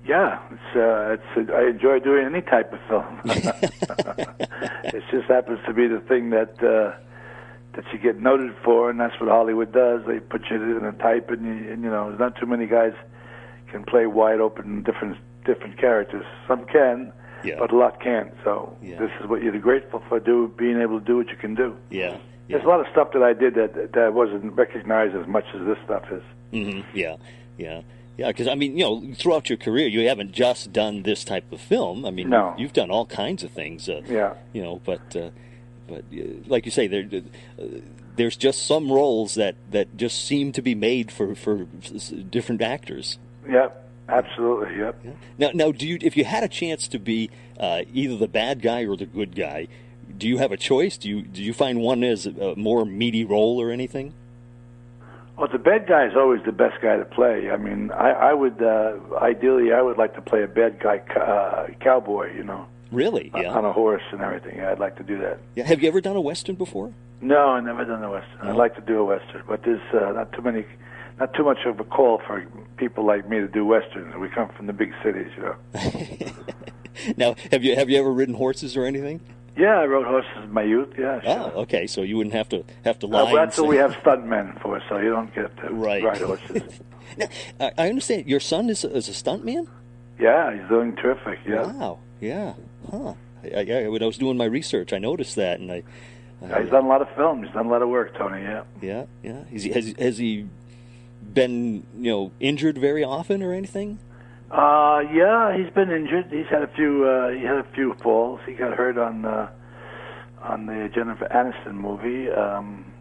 Yeah, 0.07 0.39
it's 0.51 0.77
uh, 0.77 1.17
it's 1.37 1.51
I 1.51 1.69
enjoy 1.69 1.99
doing 2.01 2.27
any 2.27 2.43
type 2.43 2.73
of 2.73 2.81
film. 2.89 3.21
it 3.25 5.03
just 5.11 5.27
happens 5.29 5.59
to 5.67 5.73
be 5.73 5.87
the 5.87 6.01
thing 6.01 6.31
that 6.31 6.63
uh, 6.63 6.97
that 7.75 7.85
you 7.93 7.99
get 7.99 8.21
noted 8.21 8.55
for, 8.65 8.91
and 8.91 8.99
that's 9.01 9.19
what 9.21 9.29
Hollywood 9.29 9.73
does. 9.73 10.03
They 10.07 10.21
put 10.21 10.43
you 10.51 10.57
in 10.79 10.85
a 10.85 10.93
type, 10.93 11.31
and 11.31 11.45
you, 11.45 11.73
and 11.73 11.83
you 11.83 11.91
know, 11.91 12.09
there's 12.09 12.21
not 12.21 12.37
too 12.37 12.47
many 12.47 12.67
guys 12.67 12.93
can 13.71 13.85
play 13.85 14.07
wide 14.07 14.41
open 14.41 14.83
different 14.83 15.17
different 15.45 15.79
characters. 15.79 16.25
Some 16.49 16.65
can, 16.67 17.13
Yeah. 17.45 17.57
but 17.59 17.73
a 17.73 17.77
lot 17.77 18.01
can't. 18.01 18.33
So 18.45 18.77
Yeah. 18.83 18.99
this 18.99 19.11
is 19.21 19.27
what 19.29 19.43
you're 19.43 19.59
grateful 19.59 20.03
for 20.09 20.19
do 20.21 20.53
being 20.57 20.81
able 20.81 20.99
to 21.01 21.05
do 21.05 21.17
what 21.17 21.29
you 21.29 21.37
can 21.37 21.55
do. 21.55 21.77
Yeah. 21.91 22.17
There's 22.49 22.63
a 22.65 22.69
lot 22.69 22.79
of 22.79 22.87
stuff 22.93 23.11
that 23.13 23.23
I 23.25 23.33
did 23.33 23.55
that 23.57 23.93
that 23.95 24.15
wasn't 24.15 24.53
recognized 24.53 25.17
as 25.17 25.27
much 25.27 25.45
as 25.53 25.67
this 25.67 25.79
stuff 25.85 26.05
is. 26.13 26.23
hmm 26.53 26.81
Yeah, 26.95 27.17
yeah, 27.59 27.81
yeah. 28.17 28.29
Because 28.29 28.49
I 28.49 28.55
mean, 28.55 28.77
you 28.77 28.85
know, 28.85 29.15
throughout 29.15 29.49
your 29.49 29.59
career, 29.59 29.89
you 29.89 30.07
haven't 30.09 30.33
just 30.33 30.73
done 30.73 31.03
this 31.03 31.25
type 31.25 31.51
of 31.53 31.61
film. 31.61 32.05
I 32.05 32.11
mean, 32.11 32.29
No. 32.31 32.55
you've 32.59 32.73
done 32.73 32.91
all 32.91 33.07
kinds 33.07 33.43
of 33.45 33.51
things. 33.51 33.89
Uh, 33.89 34.03
Yeah. 34.09 34.35
You 34.53 34.63
know, 34.63 34.81
but 34.85 35.15
uh, 35.17 35.31
but 35.89 36.05
uh, 36.13 36.23
like 36.47 36.65
you 36.65 36.71
say, 36.73 36.87
there 36.87 37.07
uh, 37.59 37.65
there's 38.17 38.37
just 38.37 38.67
some 38.67 38.91
roles 38.91 39.35
that 39.35 39.55
that 39.71 39.97
just 39.97 40.25
seem 40.27 40.53
to 40.53 40.63
be 40.63 40.75
made 40.75 41.13
for 41.13 41.35
for 41.35 41.65
different 42.31 42.63
actors. 42.63 43.19
Yep, 43.49 43.89
absolutely. 44.09 44.79
Yep. 44.79 45.05
Now, 45.39 45.51
now, 45.55 45.73
do 45.73 45.87
you 45.87 45.99
if 46.01 46.17
you 46.17 46.25
had 46.25 46.43
a 46.43 46.49
chance 46.49 46.89
to 46.89 46.99
be 46.99 47.31
uh, 47.61 47.83
either 47.93 48.17
the 48.17 48.29
bad 48.29 48.63
guy 48.63 48.85
or 48.85 48.97
the 48.97 49.07
good 49.07 49.37
guy? 49.37 49.69
Do 50.19 50.27
you 50.29 50.39
have 50.39 50.51
a 50.53 50.57
choice? 50.57 50.97
Do 50.97 51.09
you 51.09 51.23
do 51.23 51.43
you 51.43 51.53
find 51.53 51.81
one 51.81 52.03
as 52.03 52.27
a 52.27 52.55
more 52.57 52.85
meaty 52.85 53.25
role 53.25 53.61
or 53.61 53.71
anything? 53.71 54.15
Well, 55.37 55.49
the 55.53 55.59
bad 55.59 55.87
guy 55.87 56.07
is 56.07 56.13
always 56.17 56.41
the 56.47 56.53
best 56.53 56.81
guy 56.81 56.97
to 56.97 57.05
play. 57.05 57.51
I 57.51 57.57
mean, 57.59 57.91
I, 57.93 58.11
I 58.11 58.33
would 58.33 58.61
uh, 58.63 58.95
ideally 59.21 59.73
I 59.73 59.83
would 59.83 59.99
like 59.99 60.15
to 60.15 60.23
play 60.23 60.43
a 60.43 60.47
bad 60.49 60.81
guy 60.81 60.99
uh, 61.15 61.67
cowboy, 61.81 62.35
you 62.35 62.43
know, 62.43 62.67
Really? 62.91 63.31
on 63.35 63.65
a 63.65 63.73
horse 63.73 64.03
and 64.13 64.23
everything. 64.23 64.61
I'd 64.61 64.79
like 64.79 64.97
to 64.97 65.03
do 65.03 65.19
that. 65.19 65.39
yeah. 65.55 65.65
Have 65.65 65.83
you 65.83 65.89
ever 65.89 66.01
done 66.01 66.17
a 66.17 66.21
western 66.21 66.55
before? 66.57 66.93
No, 67.21 67.49
I 67.51 67.61
never 67.61 67.85
done 67.85 68.03
a 68.03 68.11
western. 68.11 68.41
I'd 68.43 68.57
like 68.57 68.75
to 68.77 68.81
do 68.81 68.99
a 68.99 69.05
western, 69.05 69.43
but 69.47 69.63
there's 69.63 69.81
uh, 69.93 70.13
not 70.13 70.33
too 70.33 70.43
many, 70.43 70.65
not 71.21 71.35
too 71.35 71.45
much 71.45 71.59
of 71.67 71.81
a 71.81 71.85
call 71.85 72.21
for 72.27 72.47
people 72.79 73.05
like 73.05 73.29
me 73.29 73.39
to 73.39 73.49
do 73.49 73.65
westerns. 73.65 74.15
We 74.17 74.29
come 74.29 74.49
from 74.57 74.67
the 74.67 74.73
big 74.73 74.93
cities, 75.05 75.31
you 75.37 75.43
know. 75.43 76.33
Now, 77.19 77.35
have 77.53 77.63
you 77.63 77.77
have 77.77 77.91
you 77.91 77.99
ever 77.99 78.11
ridden 78.11 78.35
horses 78.35 78.75
or 78.75 78.87
anything? 78.87 79.21
Yeah, 79.57 79.79
I 79.79 79.87
rode 79.87 80.07
horses 80.07 80.31
in 80.45 80.53
my 80.53 80.63
youth. 80.63 80.91
Yeah, 80.99 81.21
sure. 81.23 81.53
Oh, 81.55 81.61
okay. 81.63 81.87
So 81.87 82.03
you 82.03 82.17
wouldn't 82.19 82.35
have 82.35 82.49
to 82.51 82.63
have 82.85 82.99
to 83.01 83.07
Uh, 83.07 83.11
lie. 83.11 83.23
well, 83.33 83.35
that's 83.37 83.59
what 83.59 83.69
we 83.69 83.77
have 83.77 83.93
stuntmen 83.93 84.61
for, 84.61 84.81
so 84.89 84.99
you 84.99 85.11
don't 85.11 85.35
get 85.35 85.57
to 85.59 85.73
Right. 85.73 86.03
ride 86.05 86.21
horses. 86.21 86.81
Now, 87.19 87.29
I 87.79 87.89
understand 87.89 88.27
your 88.27 88.41
son 88.41 88.69
is 88.69 88.85
is 88.85 89.09
a 89.09 89.13
stuntman. 89.13 89.69
yeah, 90.19 90.53
he's 90.55 90.69
doing 90.69 90.95
terrific. 90.97 91.39
Yeah, 91.47 91.63
Wow. 91.73 91.99
Yeah. 92.21 92.55
Huh. 92.91 93.15
I, 93.45 93.61
I, 93.61 93.89
when 93.89 94.03
I 94.03 94.07
was 94.07 94.19
doing 94.19 94.37
my 94.37 94.45
research, 94.45 94.93
I 94.93 94.99
noticed 94.99 95.37
that, 95.37 95.61
and 95.61 95.71
I. 95.73 95.83
Yeah, 96.43 96.61
he's 96.61 96.71
done 96.71 96.85
a 96.85 96.89
lot 96.89 97.01
of 97.01 97.09
films. 97.17 97.47
He's 97.47 97.55
done 97.55 97.67
a 97.67 97.71
lot 97.71 97.81
of 97.81 97.89
work, 97.89 98.15
Tony. 98.19 98.43
Yeah. 98.43 98.65
Yeah. 98.83 99.05
Yeah. 99.23 99.45
He, 99.51 99.69
has, 99.71 99.95
has 99.99 100.19
he 100.19 100.47
been 101.33 101.85
you 101.97 102.11
know 102.11 102.33
injured 102.41 102.77
very 102.77 103.05
often 103.05 103.43
or 103.43 103.53
anything? 103.55 103.99
Uh, 104.51 105.03
yeah, 105.13 105.57
he's 105.57 105.73
been 105.75 105.91
injured. 105.91 106.27
He's 106.31 106.47
had 106.51 106.63
a 106.63 106.69
few. 106.69 107.05
Uh, 107.05 107.31
he 107.31 107.43
had 107.45 107.57
a 107.57 107.67
few 107.75 107.95
falls. 108.03 108.41
He 108.47 108.53
got 108.53 108.75
hurt 108.75 108.97
on 108.97 109.25
uh, 109.25 109.49
on 110.43 110.67
the 110.67 110.89
Jennifer 110.95 111.27
Aniston 111.35 111.75
movie. 111.75 112.31
Um, 112.31 112.93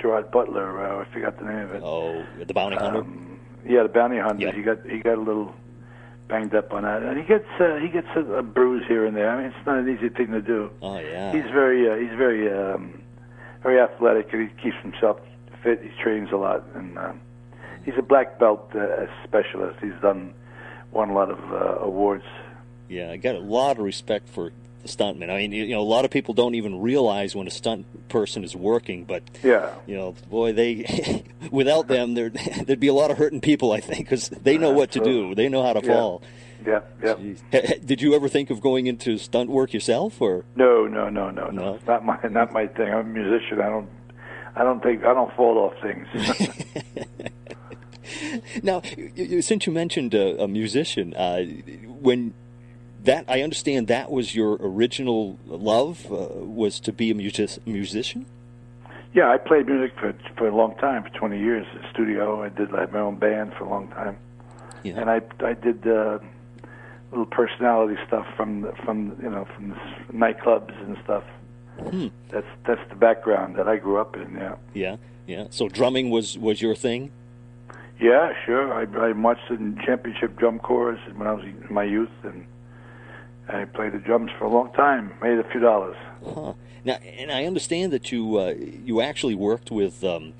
Gerard 0.00 0.30
Butler. 0.30 0.84
Uh, 0.86 1.02
I 1.04 1.12
forgot 1.12 1.38
the 1.38 1.44
name 1.46 1.58
of 1.58 1.74
it. 1.74 1.82
Oh, 1.84 2.24
the 2.38 2.52
bounty 2.54 2.76
hunter. 2.76 3.00
Um, 3.00 3.40
yeah, 3.66 3.82
the 3.82 3.88
bounty 3.88 4.18
hunter. 4.18 4.52
He 4.52 4.62
got 4.62 4.86
he 4.88 4.98
got 4.98 5.18
a 5.18 5.20
little 5.20 5.54
banged 6.28 6.54
up 6.54 6.72
on 6.72 6.84
that, 6.84 7.02
and 7.02 7.18
he 7.18 7.24
gets 7.24 7.46
uh, 7.58 7.76
he 7.76 7.88
gets 7.88 8.06
a, 8.14 8.20
a 8.34 8.42
bruise 8.42 8.84
here 8.86 9.06
and 9.06 9.16
there. 9.16 9.30
I 9.30 9.36
mean, 9.42 9.46
it's 9.56 9.66
not 9.66 9.78
an 9.78 9.88
easy 9.88 10.08
thing 10.08 10.30
to 10.30 10.40
do. 10.40 10.70
oh 10.82 10.98
yeah. 10.98 11.32
He's 11.32 11.50
very 11.50 11.90
uh, 11.90 11.96
he's 11.96 12.16
very 12.16 12.48
um, 12.52 13.02
very 13.62 13.80
athletic, 13.80 14.32
and 14.32 14.48
he 14.48 14.62
keeps 14.62 14.76
himself 14.82 15.18
fit. 15.64 15.82
He 15.82 15.90
trains 16.00 16.28
a 16.32 16.36
lot, 16.36 16.64
and 16.74 16.96
um, 16.96 17.20
he's 17.84 17.94
a 17.98 18.02
black 18.02 18.38
belt 18.38 18.70
uh, 18.76 19.06
specialist. 19.24 19.78
He's 19.82 19.98
done 20.00 20.32
won 20.96 21.10
a 21.10 21.14
lot 21.14 21.30
of 21.30 21.38
uh, 21.52 21.84
awards. 21.84 22.24
Yeah, 22.88 23.10
I 23.10 23.16
got 23.16 23.34
a 23.34 23.40
lot 23.40 23.78
of 23.78 23.84
respect 23.84 24.28
for 24.28 24.52
the 24.82 24.88
stuntmen. 24.88 25.28
I 25.30 25.38
mean, 25.38 25.52
you, 25.52 25.64
you 25.64 25.74
know, 25.74 25.80
a 25.80 25.90
lot 25.96 26.04
of 26.04 26.10
people 26.10 26.34
don't 26.34 26.54
even 26.54 26.80
realize 26.80 27.34
when 27.34 27.46
a 27.46 27.50
stunt 27.50 28.08
person 28.08 28.44
is 28.44 28.54
working, 28.54 29.04
but 29.04 29.22
Yeah, 29.42 29.70
you 29.86 29.96
know, 29.96 30.14
boy, 30.30 30.52
they 30.52 31.24
without 31.50 31.88
them, 31.88 32.14
there 32.14 32.30
there'd 32.64 32.80
be 32.80 32.86
a 32.88 32.94
lot 32.94 33.10
of 33.10 33.18
hurting 33.18 33.40
people. 33.40 33.72
I 33.72 33.80
think 33.80 33.98
because 34.08 34.28
they 34.30 34.56
know 34.58 34.70
what 34.72 34.92
to 34.92 35.00
do. 35.00 35.34
They 35.34 35.48
know 35.48 35.62
how 35.62 35.72
to 35.74 35.84
Yeah. 35.84 35.92
fall. 35.92 36.22
yeah, 36.66 36.80
yeah. 37.02 37.14
Jeez. 37.14 37.38
Ha- 37.52 37.66
ha- 37.66 37.80
Did 37.84 38.00
you 38.00 38.14
ever 38.14 38.28
think 38.28 38.50
of 38.50 38.60
going 38.60 38.86
into 38.86 39.18
stunt 39.18 39.50
work 39.50 39.74
yourself, 39.74 40.20
or 40.22 40.44
No, 40.54 40.86
no, 40.86 41.08
no, 41.10 41.30
no, 41.30 41.50
no. 41.50 41.50
No? 41.50 41.74
It's 41.74 41.86
not 41.86 42.04
my 42.04 42.18
not 42.30 42.52
my 42.52 42.66
thing. 42.68 42.92
I'm 42.92 43.00
a 43.00 43.04
musician. 43.04 43.60
I 43.60 43.68
don't 43.68 43.88
I 44.54 44.62
don't 44.62 44.82
think 44.82 45.04
I 45.04 45.12
don't 45.12 45.32
fall 45.34 45.58
off 45.58 45.74
things. 45.82 46.06
now, 48.62 48.82
you, 48.96 49.10
you- 49.14 49.42
since 49.42 49.66
you 49.66 49.72
mentioned 49.72 50.14
a, 50.14 50.42
a 50.44 50.48
musician, 50.48 51.14
uh, 51.14 51.42
when 52.00 52.34
that 53.04 53.24
I 53.28 53.42
understand 53.42 53.86
that 53.88 54.10
was 54.10 54.34
your 54.34 54.54
original 54.60 55.38
love 55.46 56.06
uh, 56.10 56.16
was 56.44 56.80
to 56.80 56.92
be 56.92 57.10
a 57.10 57.14
music- 57.14 57.64
musician. 57.66 58.26
yeah, 59.14 59.30
I 59.30 59.38
played 59.38 59.66
music 59.66 59.92
for 59.98 60.14
for 60.36 60.48
a 60.48 60.54
long 60.54 60.74
time, 60.76 61.02
for 61.04 61.10
20 61.10 61.38
years 61.38 61.66
in 61.74 61.82
the 61.82 61.88
studio. 61.90 62.42
I 62.42 62.48
did 62.48 62.74
I 62.74 62.80
had 62.80 62.92
my 62.92 63.00
own 63.00 63.16
band 63.16 63.52
for 63.56 63.64
a 63.64 63.68
long 63.70 63.88
time. 63.88 64.16
Yeah. 64.82 65.00
and 65.00 65.10
I 65.10 65.20
I 65.44 65.54
did 65.54 65.86
uh, 65.86 66.18
little 67.10 67.26
personality 67.26 67.96
stuff 68.06 68.26
from 68.36 68.62
the, 68.62 68.72
from 68.84 69.16
you 69.22 69.30
know 69.30 69.44
from 69.54 69.70
the 69.70 69.76
nightclubs 70.12 70.74
and 70.84 70.96
stuff. 71.04 71.24
Hmm. 71.90 72.08
That's 72.30 72.46
that's 72.66 72.88
the 72.88 72.96
background 72.96 73.56
that 73.56 73.68
I 73.68 73.76
grew 73.76 73.98
up 73.98 74.16
in. 74.16 74.34
Yeah, 74.34 74.54
Yeah, 74.74 74.96
yeah. 75.26 75.46
So 75.50 75.68
drumming 75.68 76.10
was 76.10 76.36
was 76.38 76.60
your 76.62 76.74
thing. 76.74 77.10
Yeah, 78.00 78.32
sure. 78.44 78.72
I 78.72 79.08
I 79.08 79.12
marched 79.12 79.50
in 79.50 79.80
championship 79.84 80.36
drum 80.36 80.58
corps 80.58 80.98
when 81.14 81.26
I 81.26 81.32
was 81.32 81.44
in 81.44 81.66
my 81.70 81.84
youth, 81.84 82.10
and 82.22 82.46
I 83.48 83.64
played 83.64 83.92
the 83.92 83.98
drums 83.98 84.30
for 84.38 84.44
a 84.44 84.50
long 84.50 84.72
time. 84.72 85.12
Made 85.22 85.38
a 85.38 85.44
few 85.50 85.60
dollars. 85.60 85.96
Huh. 86.24 86.54
Now, 86.84 86.94
and 86.94 87.32
I 87.32 87.44
understand 87.46 87.92
that 87.92 88.12
you 88.12 88.38
uh, 88.38 88.54
you 88.84 89.00
actually 89.00 89.34
worked 89.34 89.70
with 89.70 90.04
um, 90.04 90.34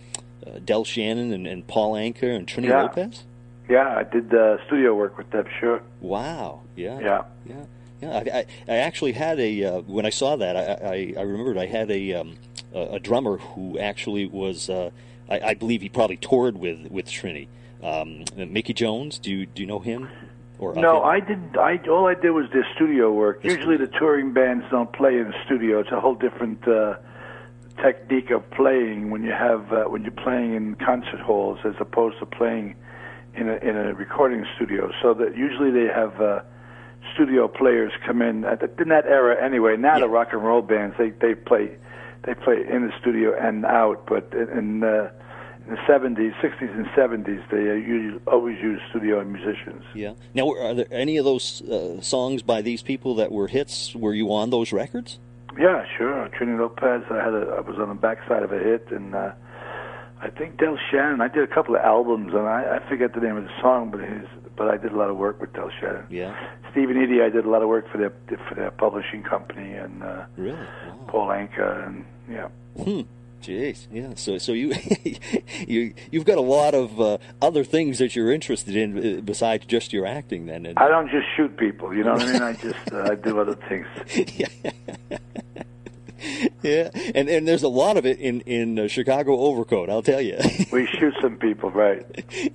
uh, 0.47 0.59
Del 0.65 0.85
Shannon 0.85 1.33
and, 1.33 1.47
and 1.47 1.67
Paul 1.67 1.95
Anka 1.95 2.37
and 2.37 2.47
Trini 2.47 2.69
Yeah. 2.69 2.83
Lopez. 2.83 3.25
Yeah, 3.69 3.97
I 3.97 4.05
did 4.05 4.33
uh, 4.33 4.65
studio 4.67 4.95
work 4.95 5.19
with 5.19 5.31
them. 5.31 5.45
Sure. 5.59 5.83
Wow. 6.01 6.61
Yeah. 6.77 7.01
Yeah. 7.01 7.23
Yeah. 7.49 7.65
Yeah. 8.01 8.11
I, 8.11 8.39
I, 8.39 8.47
I 8.69 8.77
actually 8.77 9.13
had 9.13 9.41
a 9.41 9.65
uh, 9.65 9.81
when 9.81 10.07
I 10.07 10.11
saw 10.11 10.37
that 10.37 10.57
I, 10.57 10.89
I, 10.89 11.15
I 11.19 11.23
remembered 11.23 11.59
I 11.59 11.67
had 11.67 11.91
a 11.91 12.13
um, 12.13 12.37
a, 12.73 12.81
a 12.81 12.99
drummer 13.01 13.39
who 13.39 13.79
actually 13.79 14.27
was 14.27 14.71
uh, 14.71 14.91
I, 15.29 15.41
I 15.41 15.55
believe 15.55 15.83
he 15.83 15.89
probably 15.89 16.17
toured 16.17 16.57
with 16.57 16.91
with 16.91 17.07
Trini. 17.07 17.49
Um, 17.83 18.25
Mickey 18.37 18.73
Jones. 18.73 19.19
Do 19.19 19.31
you 19.31 19.47
do 19.47 19.63
you 19.63 19.67
know 19.67 19.81
him? 19.81 20.09
Or 20.59 20.75
No, 20.75 21.03
him? 21.03 21.09
I 21.09 21.21
didn't. 21.21 21.57
I 21.59 21.79
all 21.89 22.07
I 22.07 22.15
did 22.15 22.31
was 22.31 22.47
the 22.51 22.65
studio 22.75 23.13
work. 23.13 23.45
Usually, 23.45 23.77
the 23.77 23.87
touring 23.87 24.33
bands 24.33 24.65
don't 24.71 24.93
play 24.93 25.19
in 25.19 25.29
the 25.29 25.45
studio. 25.45 25.81
It's 25.81 25.93
a 25.93 26.01
whole 26.01 26.15
different 26.15 26.67
uh, 26.67 26.97
technique 27.83 28.31
of 28.31 28.49
playing 28.51 29.11
when 29.11 29.23
you 29.23 29.33
have 29.33 29.73
uh, 29.73 29.85
when 29.85 30.03
you're 30.03 30.13
playing 30.13 30.55
in 30.55 30.75
concert 30.77 31.21
halls 31.21 31.59
as 31.65 31.75
opposed 31.81 32.19
to 32.21 32.27
playing 32.27 32.77
in 33.35 33.49
a 33.49 33.57
in 33.57 33.77
a 33.77 33.95
recording 33.95 34.47
studio. 34.57 34.91
So 35.03 35.13
that 35.15 35.37
usually 35.37 35.71
they 35.71 35.93
have 35.93 36.21
uh, 36.21 36.41
studio 37.15 37.49
players 37.49 37.93
come 38.07 38.23
in 38.23 38.45
at 38.45 38.61
the, 38.61 38.83
in 38.83 38.89
that 38.89 39.07
era 39.07 39.43
anyway. 39.45 39.77
Now 39.77 39.99
the 39.99 40.09
rock 40.09 40.29
and 40.33 40.43
roll 40.43 40.63
bands 40.63 40.97
they 40.99 41.11
they 41.11 41.35
play 41.35 41.77
they 42.27 42.35
play 42.35 42.57
in 42.69 42.87
the 42.87 42.93
studio 43.01 43.35
and 43.41 43.65
out, 43.65 44.05
but 44.07 44.33
in 44.35 44.83
uh, 44.85 45.11
in 45.67 45.75
the 45.75 45.81
70s, 45.89 46.33
60s, 46.41 46.73
and 46.77 46.87
70s, 46.87 47.43
they 47.51 47.71
uh, 47.71 47.75
usually 47.75 48.21
always 48.29 48.57
use 48.63 48.81
studio 48.91 49.25
musicians. 49.25 49.83
Yeah. 49.95 50.13
Now, 50.33 50.51
are 50.53 50.75
there 50.75 50.87
any 50.93 51.17
of 51.17 51.25
those 51.25 51.61
uh, 51.63 52.01
songs 52.03 52.43
by 52.43 52.63
these 52.63 52.83
people 52.83 53.17
that 53.17 53.33
were 53.33 53.49
hits? 53.49 53.95
Were 53.95 54.15
you 54.15 54.33
on 54.33 54.51
those 54.51 54.73
records? 54.73 55.19
Yeah, 55.59 55.85
sure. 55.97 56.29
Trini 56.39 56.59
Lopez. 56.59 57.03
I 57.11 57.17
had 57.17 57.35
a. 57.35 57.57
I 57.57 57.61
was 57.61 57.79
on 57.79 57.89
the 57.89 57.95
backside 57.95 58.43
of 58.43 58.53
a 58.53 58.59
hit, 58.59 58.89
and 58.91 59.15
uh, 59.15 59.33
I 60.21 60.31
think 60.31 60.59
Del 60.59 60.79
Shannon. 60.91 61.21
I 61.21 61.29
did 61.29 61.43
a 61.43 61.53
couple 61.53 61.75
of 61.75 61.81
albums, 61.83 62.33
and 62.35 62.47
I, 62.47 62.77
I 62.77 62.89
forget 62.89 63.15
the 63.15 63.21
name 63.21 63.37
of 63.37 63.45
the 63.45 63.61
song, 63.61 63.91
but 63.91 64.01
his. 64.01 64.29
But 64.57 64.69
I 64.69 64.77
did 64.77 64.93
a 64.93 64.97
lot 64.97 65.11
of 65.11 65.17
work 65.17 65.41
with 65.41 65.53
Del 65.53 65.71
Shannon. 65.81 66.07
Yeah. 66.11 66.35
Stephen 66.73 67.03
Eady. 67.03 67.23
I 67.23 67.29
did 67.31 67.45
a 67.45 67.51
lot 67.51 67.63
of 67.63 67.69
work 67.69 67.91
for 67.91 67.99
their 67.99 68.13
for 68.49 68.55
their 68.55 68.71
publishing 68.71 69.23
company, 69.23 69.73
and 69.73 70.03
uh, 70.03 70.27
Really? 70.37 70.59
Wow. 70.59 71.05
Paul 71.09 71.29
Anka, 71.29 71.87
and 71.87 72.05
yeah. 72.29 72.49
Hmm. 72.83 73.03
Jeez, 73.43 73.87
yeah. 73.93 74.15
So, 74.17 74.39
so 74.39 74.53
you, 74.53 74.75
you, 75.69 75.95
you've 76.11 76.25
got 76.25 76.37
a 76.37 76.43
lot 76.43 76.75
of 76.75 77.01
uh, 77.01 77.19
other 77.41 77.63
things 77.63 77.99
that 77.99 78.17
you're 78.17 78.33
interested 78.33 78.75
in 78.75 79.19
uh, 79.19 79.21
besides 79.21 79.67
just 79.67 79.93
your 79.93 80.05
acting. 80.05 80.47
Then, 80.47 80.73
I 80.77 80.89
don't 80.89 81.09
just 81.11 81.27
shoot 81.37 81.57
people. 81.57 81.95
You 81.95 82.03
know 82.03 82.15
what 82.15 82.23
I 82.23 82.33
mean? 82.33 82.43
I 82.43 82.53
just 82.55 82.93
uh, 82.93 83.11
I 83.11 83.15
do 83.15 83.39
other 83.39 83.55
things. 83.55 83.87
yeah, 86.63 86.91
and 87.15 87.29
and 87.29 87.47
there's 87.47 87.63
a 87.63 87.69
lot 87.69 87.97
of 87.97 88.05
it 88.05 88.19
in 88.19 88.41
in 88.43 88.79
uh, 88.79 88.89
Chicago 88.89 89.39
Overcoat. 89.39 89.91
I'll 89.91 90.03
tell 90.03 90.21
you. 90.21 90.39
we 90.73 90.87
shoot 90.87 91.15
some 91.21 91.37
people, 91.37 91.71
right? 91.71 92.05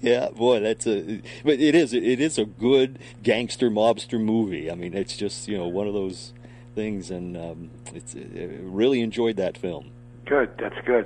Yeah, 0.02 0.30
boy, 0.30 0.60
that's 0.60 0.86
a. 0.88 1.22
But 1.44 1.60
it 1.60 1.76
is 1.76 1.94
it 1.94 2.20
is 2.20 2.38
a 2.38 2.46
good 2.46 3.00
gangster 3.24 3.70
mobster 3.70 4.20
movie. 4.20 4.70
I 4.70 4.76
mean, 4.76 4.94
it's 4.94 5.16
just 5.16 5.48
you 5.48 5.58
know 5.58 5.68
one 5.68 5.88
of 5.88 5.94
those 5.94 6.34
things, 6.76 7.12
and 7.12 7.38
um, 7.38 7.70
it's 7.94 8.16
really 8.16 9.02
enjoyed 9.02 9.38
that 9.38 9.58
film. 9.58 9.92
Good, 10.26 10.50
that's 10.58 10.76
good. 10.86 11.06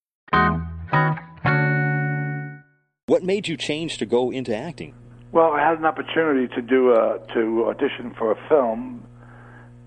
What 3.11 3.23
made 3.23 3.45
you 3.45 3.57
change 3.57 3.97
to 3.97 4.05
go 4.05 4.31
into 4.31 4.55
acting? 4.55 4.95
Well, 5.33 5.51
I 5.51 5.59
had 5.59 5.77
an 5.77 5.83
opportunity 5.83 6.47
to 6.55 6.61
do 6.61 6.93
a, 6.93 7.19
to 7.33 7.65
audition 7.67 8.15
for 8.17 8.31
a 8.31 8.47
film. 8.47 9.05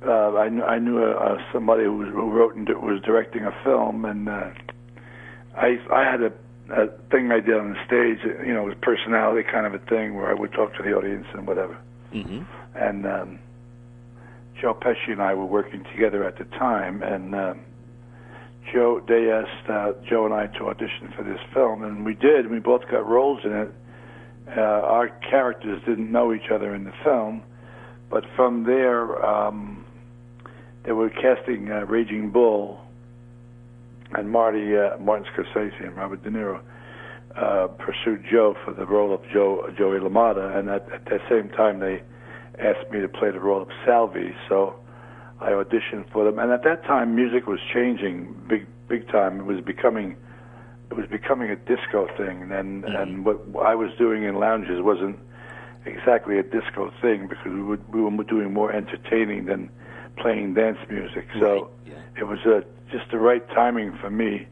Uh, 0.07 0.37
I, 0.37 0.51
knew, 0.51 0.63
I 0.63 0.79
knew 0.79 0.99
a, 0.99 1.13
a 1.13 1.47
somebody 1.51 1.85
who, 1.85 1.97
was, 1.97 2.09
who 2.09 2.31
wrote 2.31 2.55
and 2.55 2.69
was 2.69 3.01
directing 3.03 3.47
a 3.47 3.53
film, 3.65 4.05
and 4.05 4.29
uh, 4.29 4.51
I 5.57 5.79
I 5.91 6.05
had 6.05 6.21
a, 6.21 6.33
a 6.71 6.89
thing 7.11 7.33
I 7.33 7.41
did 7.41 7.57
on 7.57 7.73
the 7.73 7.83
stage. 7.87 8.19
You 8.47 8.53
know, 8.53 8.65
it 8.65 8.67
was 8.67 8.77
personality 8.83 9.49
kind 9.51 9.65
of 9.65 9.73
a 9.73 9.79
thing 9.87 10.17
where 10.17 10.29
I 10.29 10.35
would 10.35 10.53
talk 10.53 10.77
to 10.77 10.83
the 10.83 10.93
audience 10.93 11.27
and 11.33 11.47
whatever. 11.47 11.79
Mm-hmm. 12.13 12.43
And 12.75 13.07
um, 13.07 13.39
Joe 14.61 14.75
Pesci 14.75 15.13
and 15.13 15.23
I 15.23 15.33
were 15.33 15.47
working 15.47 15.83
together 15.95 16.25
at 16.25 16.37
the 16.37 16.45
time, 16.45 17.03
and. 17.03 17.35
Um, 17.35 17.61
Joe, 18.73 19.03
they 19.07 19.31
asked 19.31 19.69
uh, 19.69 19.93
Joe 20.09 20.25
and 20.25 20.35
I 20.35 20.47
to 20.59 20.67
audition 20.67 21.13
for 21.17 21.23
this 21.23 21.41
film, 21.53 21.85
and 21.85 22.05
we 22.05 22.15
did. 22.15 22.51
We 22.51 22.59
both 22.59 22.83
got 22.91 23.07
roles 23.07 23.41
in 23.45 23.53
it. 23.53 23.73
Uh, 24.49 24.61
our 24.61 25.09
characters 25.09 25.81
didn't 25.87 26.11
know 26.11 26.33
each 26.33 26.51
other 26.53 26.75
in 26.75 26.85
the 26.85 26.93
film, 27.03 27.43
but 28.11 28.25
from 28.37 28.65
there, 28.65 29.25
um, 29.25 29.85
they 30.85 30.93
were 30.93 31.11
casting 31.11 31.71
uh, 31.71 31.87
Raging 31.87 32.31
Bull, 32.31 32.81
and 34.13 34.31
Marty, 34.31 34.77
uh, 34.77 34.99
Martin 34.99 35.27
Scorsese, 35.35 35.85
and 35.85 35.97
Robert 35.97 36.23
De 36.23 36.31
Niro 36.31 36.61
uh, 37.37 37.67
pursued 37.79 38.25
Joe 38.31 38.55
for 38.65 38.73
the 38.73 38.87
role 38.87 39.13
of 39.13 39.21
Joe 39.33 39.69
Joey 39.77 39.99
LaMotta, 39.99 40.57
and 40.57 40.71
at, 40.71 40.91
at 40.93 41.05
the 41.07 41.19
same 41.29 41.49
time, 41.51 41.81
they 41.81 42.03
asked 42.59 42.91
me 42.93 43.01
to 43.01 43.09
play 43.09 43.31
the 43.31 43.41
role 43.41 43.63
of 43.63 43.69
Salvi. 43.85 44.35
So 44.49 44.77
I 45.45 45.51
auditioned 45.51 46.09
for 46.11 46.25
them, 46.25 46.39
and 46.39 46.51
at 46.51 46.65
that 46.65 46.85
time, 46.85 47.15
music 47.15 47.47
was 47.47 47.61
changing 47.73 48.33
big, 48.49 48.67
big 48.89 49.07
time. 49.09 49.41
It 49.41 49.45
was 49.45 49.61
becoming, 49.61 50.17
it 50.91 50.97
was 50.97 51.07
becoming 51.07 51.51
a 51.51 51.57
disco 51.57 52.07
thing, 52.17 52.51
and 52.51 52.83
Mhm. 52.85 53.03
and 53.03 53.25
what 53.27 53.67
I 53.67 53.75
was 53.75 53.93
doing 53.97 54.23
in 54.23 54.37
lounges 54.37 54.81
wasn't 54.81 55.19
exactly 55.85 56.39
a 56.39 56.43
disco 56.43 56.91
thing 57.03 57.27
because 57.27 57.45
we 57.53 57.63
were, 57.63 57.79
we 57.93 58.01
were 58.01 58.25
doing 58.25 58.55
more 58.55 58.73
entertaining 58.73 59.45
than 59.45 59.69
playing 60.17 60.55
dance 60.55 60.79
music. 60.89 61.27
So 61.39 61.53
Right, 61.53 61.65
yeah. 61.89 62.21
it 62.23 62.25
was 62.27 62.39
uh, 62.47 62.63
just 62.91 63.11
the 63.11 63.19
right 63.19 63.47
timing 63.51 63.93
for 64.01 64.09
me 64.09 64.47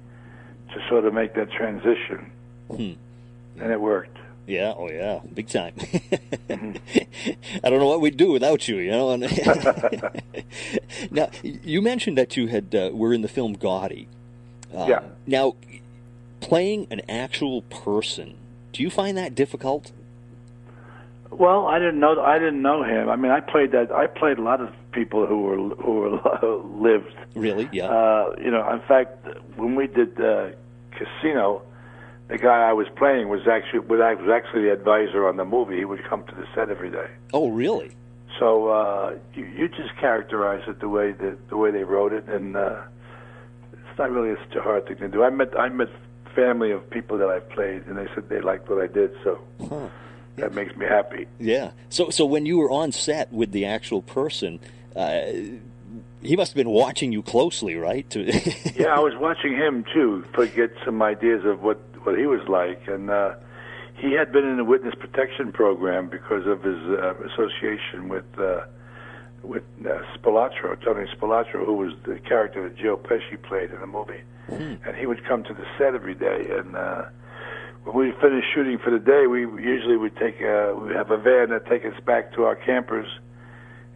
to 0.74 0.88
sort 0.90 1.06
of 1.06 1.14
make 1.14 1.32
that 1.34 1.50
transition, 1.50 2.30
Hmm. 2.68 2.92
and 3.62 3.72
it 3.72 3.80
worked. 3.80 4.18
Yeah, 4.46 4.74
oh 4.76 4.90
yeah, 4.90 5.20
big 5.32 5.48
time. 5.48 5.74
Mm-hmm. 5.74 7.60
I 7.64 7.70
don't 7.70 7.78
know 7.78 7.86
what 7.86 8.00
we'd 8.00 8.16
do 8.16 8.32
without 8.32 8.66
you, 8.68 8.76
you 8.78 8.90
know. 8.90 9.14
Now, 11.10 11.30
you 11.42 11.80
mentioned 11.82 12.18
that 12.18 12.36
you 12.36 12.48
had 12.48 12.74
uh, 12.74 12.90
were 12.92 13.12
in 13.14 13.22
the 13.22 13.28
film 13.28 13.56
Gotti. 13.56 14.06
Um, 14.74 14.88
Yeah. 14.88 15.00
Now, 15.26 15.54
playing 16.40 16.88
an 16.90 17.02
actual 17.08 17.62
person, 17.62 18.36
do 18.72 18.82
you 18.82 18.90
find 18.90 19.16
that 19.16 19.34
difficult? 19.34 19.92
Well, 21.30 21.66
I 21.66 21.78
didn't 21.78 22.00
know. 22.00 22.20
I 22.20 22.38
didn't 22.38 22.60
know 22.60 22.82
him. 22.82 23.08
I 23.08 23.16
mean, 23.16 23.32
I 23.32 23.40
played 23.40 23.72
that. 23.72 23.90
I 23.90 24.06
played 24.06 24.38
a 24.38 24.42
lot 24.42 24.60
of 24.60 24.70
people 24.92 25.24
who 25.26 25.40
were 25.42 25.56
who 25.76 25.92
were 25.92 26.56
lived. 26.88 27.14
Really? 27.34 27.68
Yeah. 27.72 27.86
Uh, 27.86 28.34
you 28.38 28.50
know, 28.50 28.68
in 28.70 28.80
fact, 28.80 29.26
when 29.56 29.74
we 29.74 29.86
did 29.86 30.20
uh, 30.20 30.50
Casino, 30.90 31.62
the 32.28 32.38
guy 32.38 32.68
I 32.68 32.72
was 32.72 32.86
playing 32.96 33.28
was 33.28 33.46
actually 33.46 33.80
was 33.80 34.00
act- 34.00 34.20
was 34.20 34.30
actually 34.30 34.62
the 34.62 34.72
advisor 34.72 35.26
on 35.28 35.36
the 35.36 35.44
movie. 35.44 35.76
He 35.78 35.84
would 35.84 36.02
come 36.04 36.24
to 36.24 36.34
the 36.34 36.46
set 36.54 36.70
every 36.70 36.90
day. 36.90 37.08
oh, 37.32 37.48
really? 37.48 37.90
So 38.38 38.68
uh, 38.68 39.14
you, 39.34 39.44
you 39.44 39.68
just 39.68 39.94
characterize 40.00 40.62
it 40.66 40.80
the 40.80 40.88
way 40.88 41.12
that 41.12 41.48
the 41.50 41.56
way 41.56 41.70
they 41.70 41.84
wrote 41.84 42.12
it, 42.12 42.26
and 42.28 42.56
uh, 42.56 42.80
it's 43.72 43.98
not 43.98 44.10
really 44.10 44.34
such 44.48 44.56
a 44.56 44.62
hard 44.62 44.86
thing 44.86 44.96
to 44.98 45.08
do. 45.08 45.22
I 45.22 45.30
met 45.30 45.58
I 45.58 45.68
met 45.68 45.88
family 46.34 46.70
of 46.70 46.88
people 46.88 47.18
that 47.18 47.28
I 47.28 47.40
played, 47.40 47.86
and 47.86 47.98
they 47.98 48.08
said 48.14 48.28
they 48.30 48.40
liked 48.40 48.68
what 48.70 48.80
I 48.82 48.86
did, 48.86 49.12
so 49.22 49.38
Huh. 49.68 49.88
that 50.36 50.54
makes 50.54 50.74
me 50.76 50.86
happy. 50.86 51.26
Yeah. 51.38 51.72
So, 51.90 52.08
so 52.08 52.24
when 52.24 52.46
you 52.46 52.56
were 52.56 52.70
on 52.70 52.90
set 52.92 53.30
with 53.30 53.52
the 53.52 53.66
actual 53.66 54.00
person, 54.00 54.58
uh, 54.96 55.24
he 56.22 56.34
must 56.36 56.52
have 56.52 56.56
been 56.56 56.70
watching 56.70 57.12
you 57.12 57.22
closely, 57.22 57.74
right? 57.76 58.06
Yeah, 58.74 58.96
I 58.96 59.00
was 59.00 59.14
watching 59.16 59.54
him 59.54 59.84
too 59.92 60.24
to 60.36 60.46
get 60.46 60.72
some 60.86 61.02
ideas 61.02 61.44
of 61.44 61.62
what 61.62 61.78
what 62.04 62.18
he 62.18 62.26
was 62.26 62.46
like, 62.48 62.88
and 62.88 63.10
uh, 63.10 63.34
he 63.94 64.12
had 64.12 64.32
been 64.32 64.44
in 64.44 64.56
the 64.56 64.64
witness 64.64 64.94
protection 64.98 65.52
program 65.52 66.08
because 66.08 66.46
of 66.46 66.62
his 66.62 66.78
uh, 66.78 67.14
association 67.24 68.08
with 68.08 68.24
uh, 68.38 68.62
with 69.42 69.64
uh, 69.84 69.98
Spilotro, 70.16 70.80
Tony 70.84 71.06
Spilotro, 71.06 71.64
who 71.66 71.74
was 71.74 71.92
the 72.04 72.18
character 72.20 72.68
that 72.68 72.76
Joe 72.76 72.96
Pesci 72.96 73.40
played 73.42 73.70
in 73.70 73.80
the 73.80 73.86
movie, 73.86 74.22
and 74.84 74.96
he 74.96 75.06
would 75.06 75.24
come 75.24 75.42
to 75.44 75.54
the 75.54 75.66
set 75.78 75.94
every 75.94 76.14
day. 76.14 76.48
And. 76.50 76.76
Uh, 76.76 77.04
when 77.84 77.96
we 77.96 78.12
finished 78.20 78.46
shooting 78.54 78.78
for 78.78 78.90
the 78.90 78.98
day, 79.00 79.26
we 79.26 79.40
usually 79.40 79.96
would 79.96 80.16
take 80.16 80.40
a, 80.40 80.72
we 80.74 80.94
have 80.94 81.10
a 81.10 81.16
van 81.16 81.50
that 81.50 81.66
take 81.66 81.84
us 81.84 81.98
back 82.06 82.32
to 82.34 82.44
our 82.44 82.54
campers, 82.54 83.08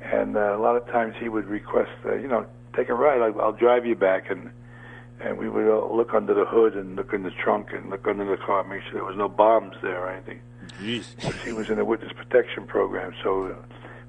and 0.03 0.37
uh, 0.37 0.57
a 0.57 0.61
lot 0.61 0.75
of 0.75 0.87
times 0.87 1.15
he 1.21 1.29
would 1.29 1.47
request, 1.47 1.93
uh, 2.05 2.17
you 2.17 2.27
know, 2.27 2.47
take 2.75 2.89
a 2.89 2.95
ride. 2.95 3.23
I'll, 3.23 3.41
I'll 3.41 3.53
drive 3.53 3.87
you 3.87 3.95
back, 3.95 4.29
and 4.29 4.51
and 5.21 5.39
we 5.39 5.49
would 5.49 5.67
uh, 5.67 5.87
look 5.93 6.15
under 6.15 6.35
the 6.35 6.45
hood 6.45 6.75
and 6.75 6.97
look 6.97 7.13
in 7.13 7.23
the 7.23 7.31
trunk 7.31 7.69
and 7.73 7.91
look 7.91 8.07
under 8.07 8.25
the 8.25 8.37
car, 8.37 8.65
make 8.65 8.83
sure 8.83 8.95
there 8.95 9.05
was 9.05 9.17
no 9.17 9.29
bombs 9.29 9.75
there 9.83 10.01
or 10.05 10.11
anything. 10.11 10.41
Jeez. 10.81 11.43
he 11.45 11.53
was 11.53 11.71
in 11.71 11.77
the 11.77 11.85
witness 11.85 12.13
protection 12.13 12.67
program, 12.67 13.15
so 13.23 13.47
uh, 13.47 13.55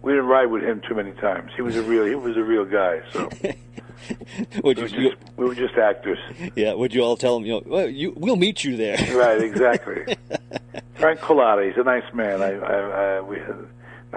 we 0.01 0.11
didn't 0.11 0.27
ride 0.27 0.47
with 0.47 0.63
him 0.63 0.81
too 0.87 0.95
many 0.95 1.11
times. 1.13 1.51
He 1.55 1.61
was 1.61 1.75
a 1.75 1.83
real 1.83 2.05
he 2.05 2.15
was 2.15 2.35
a 2.37 2.43
real 2.43 2.65
guy. 2.65 3.01
So 3.13 3.29
would 4.63 4.77
we 4.77 4.83
were 4.83 4.89
just, 4.89 5.17
we 5.37 5.45
were 5.45 5.55
just 5.55 5.75
actors. 5.75 6.19
yeah? 6.55 6.73
Would 6.73 6.93
you 6.93 7.01
all 7.01 7.17
tell 7.17 7.37
him? 7.37 7.45
You 7.45 7.53
know, 7.53 7.63
well, 7.65 7.89
you, 7.89 8.13
we'll 8.15 8.35
meet 8.35 8.63
you 8.63 8.75
there. 8.75 8.97
Right, 9.15 9.41
exactly. 9.41 10.17
Frank 10.95 11.19
Cullotta, 11.19 11.67
he's 11.67 11.77
a 11.77 11.83
nice 11.83 12.11
man. 12.13 12.41
I, 12.41 12.53
I, 12.53 13.17
I 13.17 13.21
we 13.21 13.37
had 13.37 13.67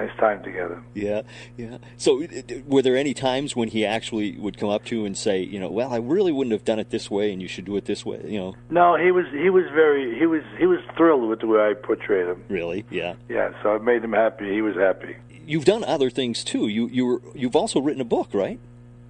nice 0.01 0.17
time 0.19 0.43
together. 0.43 0.83
Yeah, 0.95 1.23
yeah. 1.57 1.79
So, 1.97 2.27
were 2.67 2.83
there 2.83 2.97
any 2.97 3.15
times 3.15 3.55
when 3.55 3.69
he 3.69 3.85
actually 3.85 4.37
would 4.39 4.59
come 4.59 4.69
up 4.69 4.85
to 4.87 4.97
you 4.97 5.05
and 5.05 5.17
say, 5.17 5.41
you 5.43 5.59
know, 5.61 5.71
well, 5.71 5.93
I 5.93 5.99
really 5.99 6.33
wouldn't 6.33 6.53
have 6.53 6.65
done 6.65 6.79
it 6.79 6.91
this 6.91 7.11
way, 7.11 7.33
and 7.33 7.41
you 7.43 7.49
should 7.49 7.65
do 7.65 7.77
it 7.77 7.85
this 7.85 8.05
way? 8.05 8.21
You 8.27 8.39
know, 8.39 8.55
No, 8.71 8.97
he 8.97 9.11
was 9.11 9.27
he 9.33 9.51
was 9.51 9.65
very 9.75 10.19
he 10.19 10.27
was 10.27 10.43
he 10.59 10.67
was 10.67 10.81
thrilled 10.97 11.29
with 11.29 11.41
the 11.41 11.47
way 11.47 11.61
I 11.61 11.75
portrayed 11.75 12.27
him. 12.27 12.43
really? 12.49 12.85
Yeah. 12.91 13.15
Yeah, 13.29 13.51
so 13.63 13.75
it 13.77 13.83
made 13.83 14.03
him 14.03 14.13
happy. 14.13 14.53
He 14.53 14.63
was 14.63 14.77
happy. 14.77 15.17
You've 15.47 15.65
done 15.65 15.85
other 15.85 16.11
things 16.11 16.45
too. 16.45 16.69
You 16.69 16.89
you 16.89 17.07
were 17.07 17.23
you've 17.35 17.57
also 17.57 17.81
written 17.81 18.01
a 18.01 18.05
book, 18.05 18.31
right? 18.33 18.59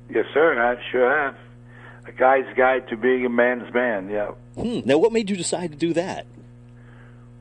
Yes, 0.09 0.27
sir. 0.35 0.61
I 0.61 0.81
sure 0.91 1.09
have. 1.25 1.37
A 2.07 2.13
guy's 2.13 2.47
guide 2.57 2.89
to 2.89 2.97
being 2.97 3.25
a 3.27 3.29
man's 3.29 3.73
man. 3.73 4.09
Yeah. 4.09 4.31
Hmm. 4.57 4.81
Now, 4.85 4.99
what 4.99 5.13
made 5.13 5.31
you 5.31 5.37
decide 5.37 5.71
to 5.71 5.77
do 5.77 5.93
that? 5.93 6.27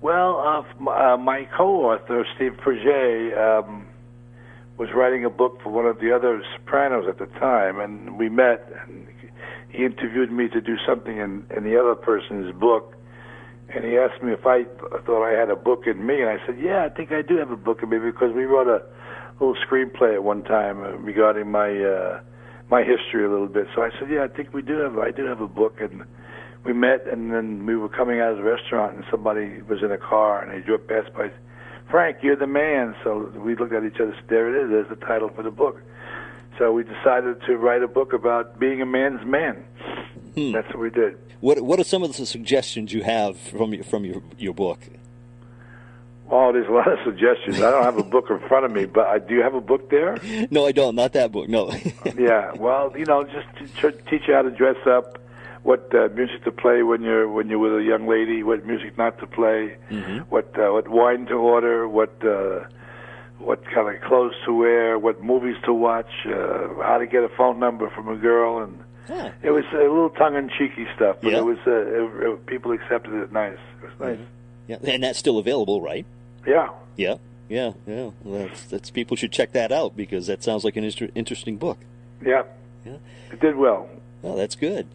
Well, 0.02 0.40
uh, 0.40 0.90
uh, 0.90 1.18
my 1.18 1.46
co-author 1.58 2.26
Steve 2.36 2.54
Priggé 2.66 3.36
um, 3.38 3.86
was 4.78 4.90
writing 4.96 5.26
a 5.26 5.30
book 5.30 5.60
for 5.62 5.72
one 5.72 5.86
of 5.86 6.00
the 6.00 6.16
other 6.16 6.42
Sopranos 6.56 7.06
at 7.10 7.20
the 7.20 7.26
time, 7.38 7.82
and 7.82 8.18
we 8.18 8.30
met, 8.30 8.66
and 8.88 9.08
he 9.70 9.84
interviewed 9.84 10.32
me 10.32 10.48
to 10.50 10.62
do 10.62 10.78
something 10.88 11.18
in, 11.18 11.46
in 11.56 11.66
the 11.66 11.78
other 11.78 11.96
person's 11.96 12.56
book, 12.56 12.96
and 13.76 13.84
he 13.84 13.98
asked 13.98 14.24
me 14.24 14.32
if 14.32 14.46
I 14.46 14.64
th- 14.64 15.04
thought 15.06 15.24
I 15.28 15.38
had 15.38 15.50
a 15.50 15.56
book 15.58 15.84
in 15.86 16.06
me, 16.06 16.22
and 16.22 16.30
I 16.30 16.38
said, 16.46 16.58
"Yeah, 16.60 16.86
I 16.86 16.90
think 16.90 17.12
I 17.12 17.22
do 17.22 17.36
have 17.38 17.52
a 17.52 17.58
book 17.58 17.84
in 17.84 17.90
me 17.90 18.00
because 18.00 18.34
we 18.34 18.46
wrote 18.46 18.68
a 18.68 18.82
little 19.40 19.56
screenplay 19.68 20.16
at 20.16 20.24
one 20.24 20.44
time 20.44 20.82
uh, 20.82 20.92
regarding 20.98 21.52
my 21.52 21.76
uh, 21.78 22.22
my 22.72 22.84
history 22.84 23.26
a 23.26 23.30
little 23.30 23.48
bit. 23.48 23.68
So 23.76 23.82
I 23.82 23.90
said, 24.00 24.10
yeah, 24.10 24.24
I 24.24 24.28
think 24.28 24.54
we 24.54 24.62
do 24.62 24.78
have 24.78 24.98
I 24.98 25.12
do 25.12 25.26
have 25.26 25.42
a 25.42 25.48
book, 25.48 25.82
and 25.82 26.04
we 26.64 26.74
met, 26.74 27.08
and 27.08 27.32
then 27.32 27.66
we 27.66 27.76
were 27.76 27.90
coming 27.90 28.20
out 28.20 28.32
of 28.32 28.38
the 28.38 28.44
restaurant, 28.44 28.96
and 28.96 29.06
somebody 29.10 29.62
was 29.62 29.82
in 29.82 29.92
a 29.92 29.98
car, 29.98 30.42
and 30.42 30.52
they 30.52 30.66
drove 30.66 30.88
past 30.88 31.14
by. 31.14 31.32
Frank, 31.90 32.18
you're 32.22 32.36
the 32.36 32.48
man. 32.48 32.96
So 33.04 33.32
we 33.36 33.56
looked 33.56 33.74
at 33.74 33.84
each 33.84 34.00
other. 34.00 34.14
Said, 34.16 34.28
there 34.30 34.56
it 34.56 34.64
is. 34.64 34.70
There's 34.70 34.90
the 34.90 35.06
title 35.06 35.30
for 35.30 35.42
the 35.42 35.52
book. 35.52 35.82
So 36.58 36.72
we 36.74 36.84
decided 36.84 37.42
to 37.44 37.58
write 37.58 37.82
a 37.82 37.88
book 37.88 38.14
about 38.14 38.60
being 38.60 38.82
a 38.82 38.86
man's 38.86 39.26
man. 39.26 39.64
Hmm. 40.36 40.52
That's 40.52 40.68
what 40.68 40.80
we 40.80 40.90
did. 40.90 41.18
What 41.40 41.62
What 41.62 41.80
are 41.80 41.84
some 41.86 42.04
of 42.04 42.16
the 42.16 42.26
suggestions 42.26 42.94
you 42.94 43.04
have 43.04 43.40
from 43.40 43.74
your, 43.74 43.84
from 43.84 44.04
your 44.06 44.22
your 44.38 44.54
book? 44.54 44.80
Oh, 46.32 46.52
there's 46.54 46.68
a 46.68 46.72
lot 46.72 46.92
of 46.92 47.00
suggestions. 47.04 47.60
I 47.60 47.72
don't 47.72 47.84
have 47.84 47.98
a 47.98 48.04
book 48.04 48.30
in 48.30 48.40
front 48.48 48.66
of 48.66 48.72
me, 48.72 48.86
but 48.86 49.08
I 49.08 49.18
do 49.20 49.34
you 49.34 49.42
have 49.42 49.56
a 49.56 49.62
book 49.62 49.90
there? 49.90 50.18
No, 50.52 50.66
I 50.66 50.72
don't. 50.74 50.96
Not 50.96 51.14
that 51.14 51.32
book. 51.32 51.50
No. 51.50 51.72
yeah. 52.18 52.52
Well, 52.54 52.94
you 52.98 53.06
know, 53.06 53.24
just 53.24 53.48
teach 54.10 54.24
you 54.28 54.34
how 54.34 54.42
to 54.44 54.52
dress 54.52 54.78
up, 54.86 55.18
what 55.64 55.94
uh, 55.94 56.08
music 56.16 56.44
to 56.46 56.52
play 56.52 56.84
when 56.84 57.02
you're 57.02 57.28
when 57.30 57.50
you're 57.50 57.60
with 57.60 57.76
a 57.76 57.84
young 57.84 58.08
lady, 58.08 58.44
what 58.44 58.66
music 58.66 58.98
not 58.98 59.20
to 59.20 59.28
play, 59.28 59.76
what 60.30 60.58
uh, 60.58 60.72
what 60.72 60.88
wine 60.88 61.26
to 61.28 61.34
order, 61.36 61.88
what 61.88 62.14
uh, 62.26 62.66
what 63.40 63.64
kind 63.74 63.94
of 63.94 64.02
clothes 64.04 64.36
to 64.46 64.54
wear, 64.54 64.98
what 65.00 65.24
movies 65.24 65.56
to 65.66 65.74
watch, 65.74 66.12
uh, 66.26 66.68
how 66.84 66.98
to 66.98 67.06
get 67.08 67.24
a 67.24 67.30
phone 67.30 67.60
number 67.60 67.90
from 67.90 68.08
a 68.10 68.16
girl, 68.18 68.60
and 68.64 68.78
Yeah. 69.10 69.32
it 69.42 69.52
was 69.52 69.64
a 69.74 69.78
little 69.78 70.10
tongue-in-cheeky 70.10 70.88
stuff, 70.96 71.18
but 71.22 71.32
Yeah. 71.32 71.40
it 71.40 71.46
was 71.46 71.58
uh, 71.66 71.72
it, 71.72 72.24
it, 72.28 72.46
people 72.46 72.72
accepted 72.74 73.14
it 73.14 73.32
nice. 73.32 73.58
It 73.82 73.86
was 73.90 74.00
nice. 74.00 74.20
yeah, 74.68 74.78
and 74.94 75.04
that's 75.04 75.18
still 75.20 75.38
available, 75.38 75.82
right? 75.82 76.06
Yeah. 76.46 76.70
Yeah. 76.98 77.16
Yeah. 77.48 77.72
Yeah. 77.88 78.12
Well, 78.24 78.48
that's, 78.48 78.64
that's 78.66 78.90
people 78.92 79.16
should 79.18 79.32
check 79.32 79.54
that 79.54 79.72
out 79.72 79.96
because 79.98 80.28
that 80.28 80.44
sounds 80.44 80.64
like 80.64 80.76
an 80.78 80.84
inter- 80.84 81.10
interesting 81.16 81.58
book. 81.58 81.80
Yeah. 82.24 82.44
Yeah. 82.86 82.98
It 83.32 83.40
did 83.40 83.56
well. 83.56 83.90
Oh, 84.24 84.36
that's 84.36 84.56
good. 84.56 84.86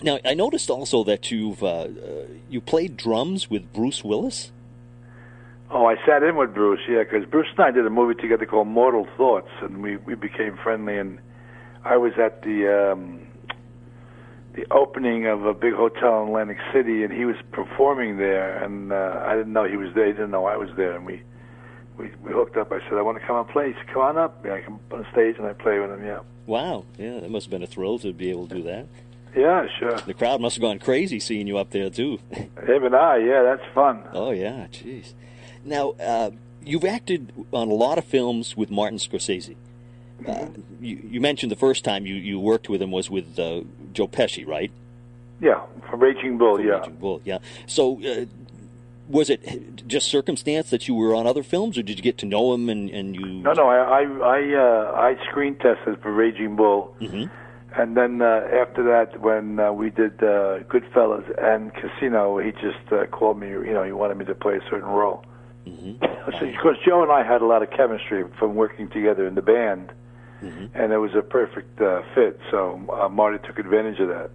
Now, 0.00 0.18
I 0.24 0.34
noticed 0.34 0.70
also 0.70 1.04
that 1.04 1.30
you've 1.30 1.62
uh, 1.62 1.82
uh, 1.82 1.88
you 2.48 2.60
played 2.60 2.96
drums 2.96 3.50
with 3.50 3.72
Bruce 3.72 4.02
Willis. 4.02 4.50
Oh, 5.70 5.86
I 5.86 5.96
sat 6.06 6.22
in 6.22 6.36
with 6.36 6.54
Bruce, 6.54 6.80
yeah, 6.88 7.02
because 7.02 7.24
Bruce 7.26 7.48
and 7.56 7.60
I 7.60 7.70
did 7.70 7.86
a 7.86 7.90
movie 7.90 8.20
together 8.20 8.46
called 8.46 8.68
Mortal 8.68 9.06
Thoughts, 9.16 9.50
and 9.60 9.82
we 9.82 9.96
we 9.98 10.14
became 10.14 10.56
friendly. 10.62 10.96
And 10.98 11.18
I 11.84 11.96
was 11.96 12.12
at 12.18 12.42
the 12.42 12.92
um, 12.92 13.20
the 14.54 14.66
opening 14.70 15.26
of 15.26 15.44
a 15.44 15.54
big 15.54 15.74
hotel 15.74 16.22
in 16.22 16.28
Atlantic 16.28 16.58
City, 16.72 17.04
and 17.04 17.12
he 17.12 17.24
was 17.24 17.36
performing 17.52 18.16
there, 18.16 18.62
and 18.62 18.92
uh, 18.92 19.24
I 19.26 19.36
didn't 19.36 19.52
know 19.52 19.64
he 19.64 19.76
was 19.76 19.94
there. 19.94 20.06
He 20.06 20.12
didn't 20.12 20.30
know 20.30 20.46
I 20.46 20.56
was 20.56 20.70
there, 20.76 20.96
and 20.96 21.06
we 21.06 21.22
we 21.96 22.10
we 22.22 22.32
hooked 22.32 22.56
up. 22.56 22.72
I 22.72 22.80
said, 22.88 22.94
I 22.94 23.02
want 23.02 23.20
to 23.20 23.26
come 23.26 23.36
and 23.36 23.48
play. 23.48 23.68
He 23.68 23.74
said, 23.74 23.88
Come 23.92 24.02
on 24.02 24.18
up. 24.18 24.44
Yeah, 24.44 24.54
I 24.54 24.62
come 24.62 24.74
up 24.74 24.92
on 24.92 25.06
stage 25.12 25.36
and 25.38 25.46
I 25.46 25.52
play 25.52 25.78
with 25.78 25.90
him. 25.90 26.04
Yeah, 26.04 26.20
Wow. 26.46 26.84
Yeah, 26.98 27.20
that 27.20 27.30
must 27.30 27.46
have 27.46 27.50
been 27.50 27.62
a 27.62 27.66
thrill 27.66 27.98
to 28.00 28.12
be 28.12 28.30
able 28.30 28.48
to 28.48 28.54
do 28.56 28.62
that. 28.64 28.86
Yeah, 29.36 29.66
sure. 29.78 29.96
The 29.98 30.14
crowd 30.14 30.40
must 30.40 30.56
have 30.56 30.62
gone 30.62 30.78
crazy 30.78 31.18
seeing 31.20 31.46
you 31.46 31.58
up 31.58 31.70
there 31.70 31.90
too. 31.90 32.18
Him 32.32 32.84
and 32.84 32.94
I, 32.94 33.18
yeah, 33.18 33.42
that's 33.42 33.74
fun. 33.74 34.02
oh 34.12 34.30
yeah, 34.30 34.66
jeez. 34.72 35.12
Now, 35.64 35.90
uh, 35.92 36.30
you've 36.64 36.84
acted 36.84 37.32
on 37.52 37.68
a 37.68 37.74
lot 37.74 37.98
of 37.98 38.04
films 38.04 38.56
with 38.56 38.70
Martin 38.70 38.98
Scorsese. 38.98 39.56
Uh, 40.26 40.46
you, 40.80 41.00
you 41.10 41.20
mentioned 41.20 41.50
the 41.50 41.56
first 41.56 41.84
time 41.84 42.06
you, 42.06 42.14
you 42.14 42.38
worked 42.38 42.68
with 42.68 42.80
him 42.82 42.90
was 42.90 43.10
with 43.10 43.38
uh, 43.38 43.62
Joe 43.92 44.06
Pesci, 44.08 44.46
right? 44.46 44.70
Yeah, 45.40 45.62
from 45.90 46.00
Raging 46.00 46.38
Bull. 46.38 46.60
yeah. 46.60 46.78
Raging 46.78 46.94
Bull, 46.96 47.20
yeah. 47.24 47.38
So, 47.66 48.00
uh, 48.04 48.26
was 49.08 49.28
it 49.30 49.86
just 49.88 50.08
circumstance 50.08 50.70
that 50.70 50.86
you 50.86 50.94
were 50.94 51.14
on 51.14 51.26
other 51.26 51.42
films, 51.42 51.76
or 51.76 51.82
did 51.82 51.96
you 51.98 52.02
get 52.02 52.18
to 52.18 52.26
know 52.26 52.54
him 52.54 52.68
and, 52.68 52.88
and 52.90 53.16
you? 53.16 53.26
No, 53.26 53.52
no, 53.52 53.68
I 53.68 54.02
I 54.02 54.02
I, 54.04 54.54
uh, 54.54 54.92
I 55.18 55.24
screen 55.28 55.56
tested 55.56 56.00
for 56.00 56.12
Raging 56.12 56.54
Bull, 56.56 56.94
Mhm. 57.00 57.28
And 57.76 57.96
then 57.96 58.22
uh, 58.22 58.46
after 58.52 58.82
that, 58.84 59.20
when 59.20 59.58
uh, 59.58 59.72
we 59.72 59.90
did 59.90 60.22
uh, 60.22 60.60
Goodfellas 60.70 61.24
and 61.42 61.72
Casino, 61.74 62.38
he 62.38 62.52
just 62.52 62.90
uh, 62.92 63.06
called 63.06 63.38
me. 63.38 63.48
You 63.48 63.72
know, 63.72 63.82
he 63.84 63.92
wanted 63.92 64.16
me 64.18 64.24
to 64.26 64.34
play 64.34 64.56
a 64.56 64.60
certain 64.70 64.88
role. 64.88 65.24
Mhm. 65.66 65.96
So, 66.38 66.46
because 66.46 66.76
Joe 66.86 67.02
and 67.02 67.10
I 67.10 67.24
had 67.24 67.42
a 67.42 67.46
lot 67.46 67.64
of 67.64 67.70
chemistry 67.70 68.24
from 68.38 68.54
working 68.54 68.88
together 68.88 69.26
in 69.26 69.34
the 69.34 69.42
band, 69.42 69.90
and 70.40 70.92
it 70.92 70.98
was 70.98 71.14
a 71.16 71.22
perfect 71.22 71.80
uh, 71.80 72.02
fit. 72.14 72.38
So 72.50 72.80
uh, 72.92 73.08
Marty 73.08 73.38
took 73.44 73.58
advantage 73.58 73.98
of 73.98 74.08
that. 74.08 74.30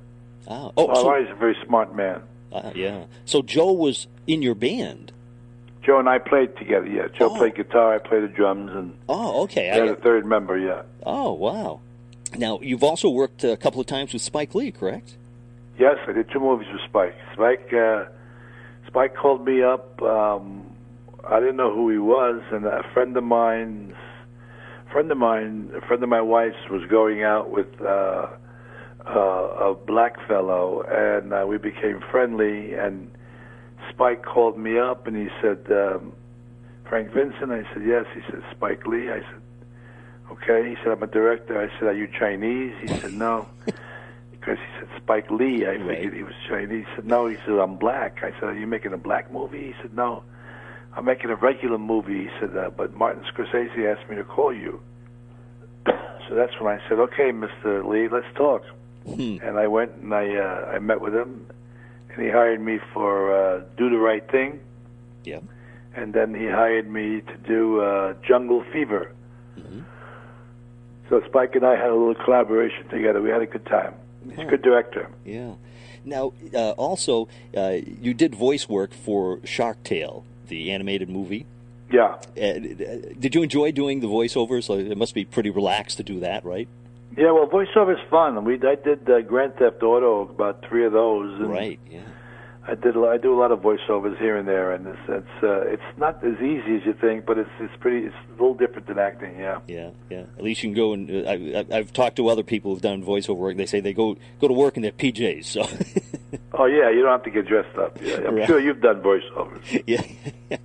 Ah, 0.49 0.71
oh, 0.75 0.85
Well, 0.85 0.95
so, 0.97 1.03
Marty's 1.05 1.29
a 1.31 1.35
very 1.35 1.55
smart 1.65 1.95
man. 1.95 2.21
ah, 2.53 2.71
yeah. 2.75 3.05
So 3.23 3.41
Joe 3.41 3.71
was 3.71 4.07
in 4.27 4.41
your 4.41 4.53
band. 4.55 5.11
Joe 5.81 5.97
and 5.99 6.09
I 6.09 6.17
played 6.19 6.55
together. 6.57 6.85
Yeah, 6.87 7.07
Joe 7.07 7.31
Oh. 7.33 7.37
played 7.37 7.55
guitar, 7.55 7.95
I 7.95 7.99
played 7.99 8.23
the 8.23 8.27
drums, 8.27 8.71
and 8.75 8.93
Oh, 9.07 9.43
okay. 9.43 9.71
I 9.71 9.75
had 9.75 9.87
a 9.87 9.95
third 9.95 10.25
member. 10.25 10.57
Yeah. 10.57 10.81
oh, 11.05 11.31
wow. 11.33 11.79
Now 12.35 12.59
you've 12.61 12.83
also 12.83 13.09
worked 13.09 13.43
a 13.43 13.57
couple 13.57 13.79
of 13.79 13.87
times 13.87 14.13
with 14.13 14.21
Spike 14.21 14.55
Lee, 14.55 14.71
correct? 14.71 15.15
Yes, 15.79 15.97
I 16.07 16.11
did 16.11 16.29
two 16.31 16.39
movies 16.39 16.67
with 16.71 16.81
Spike. 16.89 17.15
Spike, 17.33 17.71
uh, 17.71 18.05
Spike 18.87 19.15
called 19.15 19.45
me 19.45 19.61
up. 19.61 20.01
Um, 20.01 20.75
I 21.29 21.39
didn't 21.39 21.57
know 21.57 21.73
who 21.73 21.89
he 21.89 21.97
was, 21.97 22.41
and 22.51 22.65
a 22.65 22.83
friend 22.93 23.15
of 23.15 23.23
mine, 23.23 23.95
friend 24.91 25.11
of 25.11 25.17
mine, 25.17 25.71
a 25.75 25.85
friend 25.85 26.01
of 26.01 26.09
my 26.09 26.21
wife's 26.21 26.69
was 26.71 26.81
going 26.89 27.21
out 27.21 27.51
with 27.51 27.67
uh, 27.81 28.27
uh, 29.05 29.19
a 29.71 29.75
black 29.75 30.15
fellow, 30.27 30.83
and 30.89 31.33
uh, 31.33 31.45
we 31.47 31.57
became 31.57 32.01
friendly. 32.09 32.73
And 32.73 33.11
Spike 33.89 34.23
called 34.23 34.57
me 34.57 34.79
up, 34.79 35.05
and 35.05 35.15
he 35.15 35.27
said, 35.41 35.59
um, 35.69 36.13
"Frank 36.89 37.11
Vincent." 37.13 37.51
I 37.51 37.63
said, 37.73 37.83
"Yes." 37.85 38.05
He 38.15 38.21
said, 38.31 38.41
"Spike 38.51 38.87
Lee." 38.87 39.11
I 39.11 39.19
said, 39.19 39.41
"Okay." 40.31 40.69
He 40.69 40.75
said, 40.77 40.87
"I'm 40.93 41.03
a 41.03 41.07
director." 41.07 41.59
I 41.59 41.67
said, 41.79 41.87
"Are 41.89 41.93
you 41.93 42.07
Chinese?" 42.07 42.73
He 42.81 42.87
said, 42.87 43.13
"No." 43.13 43.47
because 44.31 44.57
he 44.59 44.79
said 44.79 44.87
Spike 44.97 45.29
Lee. 45.31 45.65
I 45.65 45.71
Right. 45.75 45.97
figured 45.97 46.13
he 46.13 46.23
was 46.23 46.33
Chinese. 46.47 46.85
He 46.89 46.95
said, 46.95 47.05
no. 47.05 47.27
He 47.27 47.35
said, 47.45 47.55
I'm 47.59 47.75
black. 47.75 48.19
I 48.23 48.31
said, 48.39 48.43
are 48.43 48.53
you 48.57 48.65
making 48.67 48.93
a 48.93 48.97
black 48.97 49.29
movie? 49.31 49.67
He 49.67 49.73
said, 49.81 49.93
no. 49.93 50.23
I'm 50.95 51.03
making 51.03 51.31
a 51.31 51.35
regular 51.35 51.77
movie. 51.77 52.23
He 52.25 52.29
said, 52.39 52.55
uh, 52.55 52.69
but 52.69 52.93
Martin 52.95 53.23
Scorsese 53.25 53.85
asked 53.93 54.09
me 54.09 54.15
to 54.15 54.23
call 54.23 54.53
you. 54.53 54.79
so 55.85 56.33
that's 56.35 56.53
when 56.61 56.73
I 56.73 56.79
said, 56.87 56.97
okay, 56.99 57.31
Mr. 57.33 57.85
Lee, 57.85 58.07
let's 58.07 58.25
talk. 58.35 58.63
Hmm. 59.05 59.37
And 59.43 59.57
I 59.59 59.67
went 59.67 59.91
and 59.95 60.13
I 60.13 60.35
uh, 60.35 60.71
I 60.75 60.79
met 60.79 61.01
with 61.01 61.13
him, 61.13 61.45
and 62.13 62.23
he 62.23 62.29
hired 62.29 62.61
me 62.61 62.79
for 62.93 63.33
uh, 63.33 63.61
Do 63.77 63.89
the 63.89 63.97
Right 63.97 64.25
Thing, 64.31 64.59
Yeah. 65.25 65.39
and 65.93 66.13
then 66.13 66.33
he 66.33 66.47
hired 66.47 66.89
me 66.89 67.21
to 67.21 67.37
do 67.45 67.81
uh, 67.81 68.13
Jungle 68.25 68.63
Fever. 68.71 69.11
So 71.09 71.21
Spike 71.25 71.55
and 71.55 71.65
I 71.65 71.75
had 71.75 71.89
a 71.89 71.95
little 71.95 72.15
collaboration 72.15 72.87
together. 72.89 73.21
We 73.21 73.29
had 73.29 73.41
a 73.41 73.45
good 73.45 73.65
time. 73.65 73.93
He's 74.29 74.39
a 74.39 74.45
good 74.45 74.61
director. 74.61 75.09
Yeah. 75.25 75.53
Now, 76.03 76.33
uh, 76.53 76.71
also, 76.71 77.27
uh, 77.55 77.77
you 78.01 78.13
did 78.13 78.35
voice 78.35 78.67
work 78.67 78.93
for 78.93 79.39
Shark 79.45 79.83
Tale, 79.83 80.25
the 80.47 80.71
animated 80.71 81.09
movie. 81.09 81.45
Yeah. 81.91 82.17
Uh, 82.35 82.59
did 83.19 83.35
you 83.35 83.43
enjoy 83.43 83.71
doing 83.71 84.01
the 84.01 84.07
voiceovers? 84.07 84.69
It 84.69 84.97
must 84.97 85.13
be 85.13 85.23
pretty 85.25 85.49
relaxed 85.49 85.97
to 85.97 86.03
do 86.03 86.19
that, 86.19 86.43
right? 86.43 86.67
Yeah, 87.15 87.31
well, 87.31 87.47
voiceover 87.47 87.93
is 87.93 88.09
fun. 88.09 88.43
We 88.43 88.55
I 88.55 88.75
did 88.75 89.09
uh, 89.09 89.21
Grand 89.21 89.55
Theft 89.55 89.81
Auto, 89.81 90.21
about 90.29 90.63
three 90.67 90.85
of 90.85 90.91
those. 90.91 91.39
Right. 91.41 91.79
Yeah. 91.89 92.01
I 92.67 92.75
did. 92.75 92.95
a 92.95 92.99
lot- 92.99 93.13
I 93.13 93.17
do 93.17 93.33
a 93.33 93.39
lot 93.39 93.51
of 93.51 93.59
voiceovers 93.61 94.17
here 94.19 94.35
and 94.37 94.47
there, 94.47 94.71
and 94.73 94.87
it's 94.87 94.99
it's 95.07 95.43
uh, 95.43 95.61
it's 95.61 95.97
not 95.97 96.23
as 96.23 96.35
easy 96.41 96.75
as 96.75 96.85
you 96.85 96.93
think, 96.99 97.25
but 97.25 97.37
it's 97.37 97.49
it's 97.59 97.73
pretty. 97.79 98.05
It's 98.07 98.15
a 98.27 98.31
little 98.33 98.53
different 98.55 98.87
than 98.87 98.99
acting. 98.99 99.39
Yeah. 99.39 99.59
Yeah. 99.67 99.91
Yeah. 100.09 100.25
At 100.37 100.43
least 100.43 100.61
you 100.63 100.69
can 100.69 100.75
go 100.75 100.93
and 100.93 101.09
uh, 101.09 101.29
I, 101.29 101.33
I- 101.75 101.77
I've 101.79 101.93
talked 101.93 102.17
to 102.17 102.27
other 102.27 102.43
people 102.43 102.71
who've 102.73 102.81
done 102.81 103.03
voiceover 103.03 103.37
work. 103.37 103.57
They 103.57 103.65
say 103.65 103.79
they 103.79 103.93
go 103.93 104.17
go 104.41 104.47
to 104.47 104.53
work 104.53 104.75
in 104.75 104.83
their 104.83 104.91
PJs. 104.91 105.45
So. 105.45 105.67
Oh 106.59 106.65
yeah, 106.65 106.89
you 106.89 107.03
don't 107.03 107.11
have 107.11 107.23
to 107.23 107.29
get 107.29 107.47
dressed 107.47 107.77
up. 107.77 107.97
Yeah, 108.01 108.15
I'm 108.27 108.35
Right. 108.35 108.47
sure 108.47 108.59
you've 108.59 108.81
done 108.81 109.01
voiceovers. 109.01 109.83
yeah. 109.87 110.01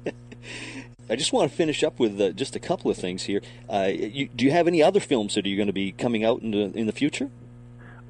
I 1.11 1.17
just 1.17 1.33
want 1.33 1.51
to 1.51 1.57
finish 1.57 1.85
up 1.85 1.99
with 1.99 2.19
uh, 2.21 2.31
just 2.31 2.57
a 2.57 2.59
couple 2.59 2.91
of 2.91 2.97
things 2.97 3.25
here. 3.25 3.43
Uh, 3.69 3.91
you, 3.93 4.29
do 4.29 4.45
you 4.47 4.51
have 4.53 4.67
any 4.67 4.83
other 4.83 5.01
films 5.01 5.35
that 5.35 5.47
are 5.47 5.55
going 5.57 5.67
to 5.67 5.73
be 5.73 5.93
coming 5.93 6.25
out 6.25 6.41
in 6.41 6.53
the 6.53 6.73
in 6.77 6.87
the 6.87 6.93
future? 6.93 7.31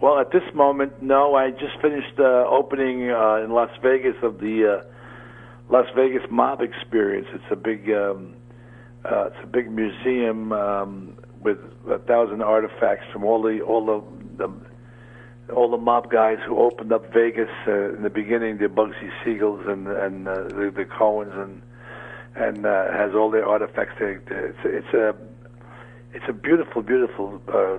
Well, 0.02 0.18
at 0.18 0.32
this 0.32 0.42
moment, 0.52 1.00
no. 1.00 1.36
I 1.36 1.52
just 1.52 1.80
finished 1.80 2.18
uh, 2.18 2.44
opening 2.50 3.12
uh, 3.12 3.36
in 3.36 3.52
Las 3.52 3.70
Vegas 3.84 4.16
of 4.24 4.40
the 4.40 4.80
uh, 4.80 4.84
Las 5.70 5.86
Vegas 5.94 6.22
Mob 6.28 6.60
Experience. 6.60 7.28
It's 7.32 7.44
a 7.52 7.54
big, 7.54 7.88
um, 7.88 8.34
uh, 9.04 9.26
it's 9.26 9.36
a 9.44 9.46
big 9.46 9.70
museum 9.70 10.50
um, 10.50 11.16
with 11.40 11.58
a 11.88 12.00
thousand 12.00 12.42
artifacts 12.42 13.04
from 13.12 13.22
all 13.22 13.40
the 13.40 13.60
all 13.60 13.86
the, 13.86 14.44
the 14.44 15.54
all 15.54 15.70
the 15.70 15.76
mob 15.76 16.10
guys 16.10 16.38
who 16.48 16.58
opened 16.58 16.92
up 16.92 17.12
Vegas 17.12 17.50
uh, 17.68 17.94
in 17.94 18.02
the 18.02 18.10
beginning. 18.10 18.58
The 18.58 18.66
Bugsy 18.66 19.08
Siegels 19.24 19.70
and 19.70 19.86
and 19.86 20.26
uh, 20.26 20.48
the, 20.48 20.72
the 20.74 20.84
Cohens 20.84 21.32
and 21.40 21.62
and 22.34 22.66
uh, 22.66 22.90
has 22.90 23.14
all 23.14 23.30
their 23.30 23.46
artifacts. 23.46 23.94
It's 24.00 24.58
it's 24.64 24.94
a 24.94 25.14
it's 26.12 26.24
a 26.28 26.32
beautiful, 26.32 26.82
beautiful 26.82 27.40
uh, 27.48 27.78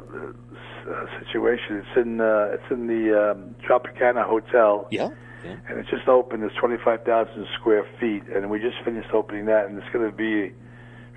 uh, 0.90 1.06
situation. 1.24 1.78
It's 1.78 1.98
in 1.98 2.22
uh, 2.22 2.50
it's 2.54 2.70
in 2.72 2.88
the 2.88 3.32
um, 3.32 3.56
Tropicana 3.68 4.24
Hotel, 4.26 4.88
Yeah. 4.92 5.10
Yeah. 5.44 5.56
and 5.68 5.80
it 5.80 5.88
just 5.90 6.08
opened. 6.08 6.44
It's 6.44 6.56
twenty 6.56 6.78
five 6.84 7.04
thousand 7.04 7.46
square 7.60 7.86
feet, 8.00 8.24
and 8.34 8.50
we 8.50 8.60
just 8.60 8.78
finished 8.86 9.10
opening 9.14 9.46
that, 9.48 9.68
and 9.68 9.78
it's 9.78 9.90
going 9.94 10.10
to 10.10 10.16
be 10.16 10.54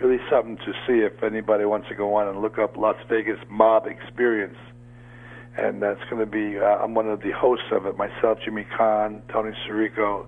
really 0.01 0.19
something 0.31 0.57
to 0.59 0.73
see 0.87 0.99
if 1.01 1.23
anybody 1.23 1.65
wants 1.65 1.89
to 1.89 1.95
go 1.95 2.15
on 2.15 2.29
and 2.29 2.43
look 2.43 2.59
up 2.59 2.77
Las 2.77 2.97
Vegas 3.09 3.39
Mob 3.49 3.87
Experience. 3.87 4.59
and 5.57 5.81
that's 5.83 6.01
going 6.11 6.21
to 6.21 6.27
be. 6.31 6.59
Uh, 6.59 6.65
I'm 6.85 6.95
one 6.95 7.09
of 7.09 7.21
the 7.23 7.31
hosts 7.33 7.67
of 7.73 7.87
it. 7.87 7.97
Myself, 7.97 8.39
Jimmy 8.45 8.67
Caan, 8.79 9.23
Tony 9.33 9.53
Sirico, 9.67 10.27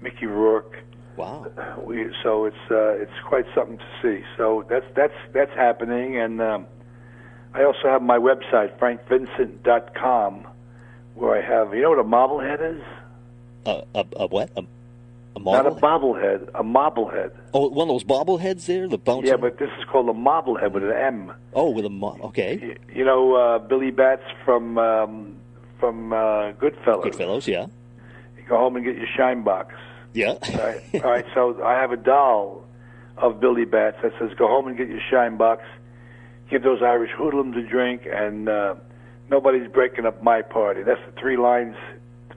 Mickey 0.00 0.26
Rourke. 0.26 0.76
Wow. 1.18 1.46
We 1.84 2.06
so 2.22 2.46
it's 2.46 2.56
uh, 2.70 2.92
it's 3.02 3.12
quite 3.28 3.44
something 3.54 3.76
to 3.76 3.84
see. 4.02 4.24
So 4.38 4.64
that's 4.70 4.86
that's 4.96 5.12
that's 5.34 5.52
happening, 5.54 6.16
and 6.16 6.40
um, 6.40 6.66
I 7.54 7.64
also 7.64 7.84
have 7.88 8.02
my 8.02 8.18
website 8.18 8.78
frankvincent.com, 8.78 10.46
where 11.14 11.36
I 11.36 11.46
have 11.46 11.74
you 11.74 11.82
know 11.82 11.90
what 11.90 11.98
a 11.98 12.04
mobblehead 12.04 12.76
is? 12.76 12.82
A, 13.66 13.82
a, 13.94 14.06
a 14.16 14.26
what? 14.26 14.50
A, 14.56 14.64
a 15.36 15.40
Not 15.40 15.66
a 15.66 15.70
bobblehead, 15.70 16.48
a 16.54 16.62
mobblehead. 16.62 17.32
oh, 17.54 17.68
one 17.68 17.88
of 17.88 17.94
those 17.94 18.04
bobbleheads 18.04 18.66
there, 18.66 18.88
the 18.88 18.98
bouncy. 18.98 19.26
Yeah, 19.26 19.36
but 19.36 19.58
this 19.58 19.70
is 19.78 19.84
called 19.84 20.08
a 20.08 20.12
mobblehead 20.12 20.72
with 20.72 20.84
an 20.84 20.92
M. 20.92 21.32
oh, 21.54 21.70
with 21.70 21.84
a 21.86 21.90
mo- 21.90 22.18
okay. 22.24 22.58
Y- 22.62 22.76
You 22.96 23.04
know 23.04 23.34
uh, 23.34 23.58
Billy 23.58 23.90
Bats 23.90 24.22
from 24.44 24.78
um, 24.78 25.36
from 25.78 26.12
uh, 26.12 26.52
Goodfellas. 26.52 27.02
Goodfellows, 27.04 27.46
yeah, 27.48 27.66
You 28.36 28.42
go 28.48 28.56
home 28.58 28.76
and 28.76 28.84
get 28.84 28.96
your 28.96 29.06
shine 29.16 29.42
box. 29.42 29.74
yeah. 30.14 30.32
All 30.32 30.38
right. 30.58 30.80
All 31.04 31.10
right. 31.10 31.24
So 31.34 31.62
I 31.64 31.74
have 31.74 31.92
a 31.92 31.96
doll 31.96 32.64
of 33.16 33.40
Billy 33.40 33.64
Bats 33.64 33.96
that 34.02 34.12
says, 34.18 34.30
"Go 34.36 34.48
home 34.48 34.66
and 34.68 34.76
get 34.76 34.88
your 34.88 35.00
shine 35.10 35.36
box. 35.36 35.62
Give 36.52 36.62
those 36.62 36.82
Irish 36.82 37.10
hoodlums 37.16 37.56
a 37.56 37.62
drink, 37.62 38.02
and 38.06 38.48
uh, 38.48 38.74
nobody's 39.30 39.68
breaking 39.70 40.06
up 40.06 40.22
my 40.22 40.42
party." 40.42 40.82
That's 40.82 41.00
the 41.06 41.18
three 41.20 41.36
lines 41.38 41.74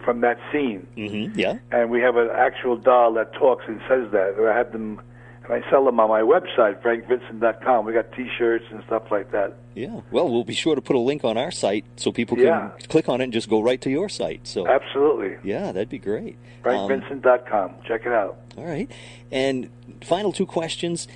from 0.04 0.22
that 0.22 0.38
scene. 0.52 0.88
hmm 0.96 1.38
yeah. 1.40 1.58
And 1.72 1.90
we 1.92 2.00
have 2.02 2.16
an 2.16 2.30
actual 2.34 2.78
doll 2.78 3.14
that 3.14 3.34
talks 3.34 3.66
and 3.68 3.80
says 3.90 4.12
that. 4.12 4.36
I 4.40 4.56
have 4.58 4.72
them, 4.72 5.02
and 5.44 5.52
I 5.54 5.70
sell 5.70 5.84
them 5.84 6.00
on 6.00 6.10
my 6.10 6.22
website, 6.22 6.82
frankvincent.com. 6.82 7.86
We 7.86 7.94
got 7.94 8.12
T-shirts 8.14 8.66
and 8.72 8.84
stuff 8.86 9.04
like 9.12 9.32
that. 9.32 9.56
Yeah. 9.74 10.02
Well, 10.12 10.30
we'll 10.30 10.44
be 10.46 10.54
sure 10.54 10.76
to 10.76 10.82
put 10.82 10.96
a 10.96 11.00
link 11.00 11.24
on 11.26 11.38
our 11.38 11.52
site 11.52 11.86
so 11.98 12.12
people 12.12 12.38
can 12.38 12.46
Yeah. 12.46 12.70
click 12.88 13.10
on 13.10 13.20
it 13.20 13.26
and 13.26 13.34
just 13.34 13.50
go 13.50 13.62
right 13.62 13.82
to 13.82 13.90
your 13.90 14.08
site. 14.08 14.48
So, 14.48 14.66
Absolutely. 14.68 15.36
yeah, 15.44 15.72
that'd 15.74 15.90
be 15.90 16.00
great. 16.00 16.38
Um, 16.64 16.88
frankvincent.com. 16.88 17.72
Check 17.88 18.06
it 18.06 18.14
out. 18.14 18.38
all 18.58 18.64
right. 18.66 18.90
And 19.32 19.70
final 20.02 20.32
two 20.32 20.46
questions. 20.46 21.08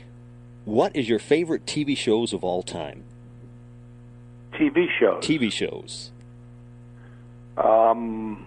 What 0.69 0.95
is 0.95 1.09
your 1.09 1.17
favorite 1.17 1.65
TV 1.65 1.97
shows 1.97 2.31
of 2.31 2.43
all 2.43 2.61
time? 2.61 3.03
TV 4.53 4.85
shows. 4.99 5.23
TV 5.23 5.51
shows. 5.51 6.11
Um, 7.57 8.45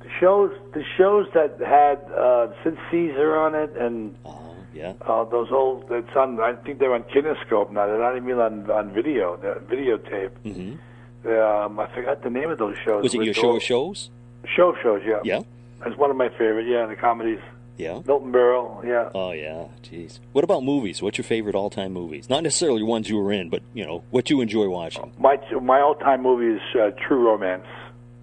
the 0.00 0.08
shows, 0.20 0.52
the 0.72 0.84
shows 0.96 1.26
that 1.34 1.58
had 1.58 1.98
uh, 2.16 2.52
Sid 2.62 2.78
Caesar 2.92 3.36
on 3.36 3.56
it, 3.56 3.76
and 3.76 4.14
Oh, 4.24 4.54
yeah. 4.72 4.92
uh, 5.00 5.24
those 5.24 5.48
old. 5.50 5.86
It's 5.90 6.14
on. 6.16 6.38
I 6.38 6.52
think 6.64 6.78
they're 6.78 6.94
on 6.94 7.02
Kinescope 7.04 7.72
now. 7.72 7.86
They're 7.88 7.98
not 7.98 8.16
even 8.16 8.38
on 8.38 8.70
on 8.70 8.92
video. 8.94 9.36
They're 9.36 9.56
videotape. 9.68 10.30
hmm 10.44 11.28
Um, 11.28 11.80
I 11.80 11.88
forgot 11.92 12.22
the 12.22 12.30
name 12.30 12.50
of 12.50 12.58
those 12.58 12.76
shows. 12.84 13.02
Was 13.02 13.14
it 13.14 13.24
your 13.24 13.34
show 13.34 13.56
of 13.56 13.62
shows? 13.64 14.10
Show 14.54 14.76
shows, 14.80 15.02
yeah. 15.04 15.18
Yeah. 15.24 15.40
That's 15.82 15.96
one 15.96 16.10
of 16.12 16.16
my 16.16 16.28
favorite. 16.28 16.68
Yeah, 16.68 16.86
the 16.86 16.94
comedies. 16.94 17.40
Yeah. 17.76 18.00
Milton 18.06 18.32
Berle. 18.32 18.84
Yeah. 18.84 19.10
Oh 19.14 19.32
yeah, 19.32 19.66
jeez. 19.82 20.20
What 20.32 20.44
about 20.44 20.62
movies? 20.62 21.02
What's 21.02 21.18
your 21.18 21.24
favorite 21.24 21.54
all-time 21.54 21.92
movies? 21.92 22.30
Not 22.30 22.42
necessarily 22.42 22.82
ones 22.82 23.08
you 23.08 23.16
were 23.18 23.32
in, 23.32 23.48
but 23.48 23.62
you 23.72 23.84
know 23.84 24.04
what 24.10 24.30
you 24.30 24.40
enjoy 24.40 24.68
watching. 24.68 25.12
My 25.18 25.38
my 25.60 25.80
all 25.80 25.94
time 25.96 26.22
movie 26.22 26.56
is 26.56 26.62
uh, 26.74 26.90
True 27.06 27.26
Romance. 27.26 27.66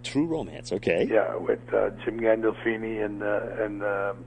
True 0.03 0.25
Romance. 0.25 0.71
Okay. 0.71 1.07
Yeah, 1.11 1.35
with 1.35 1.59
uh, 1.73 1.89
Jim 2.03 2.19
Gandolfini 2.19 3.03
and 3.03 3.23
uh, 3.23 3.63
and. 3.63 3.83
Um, 3.83 4.25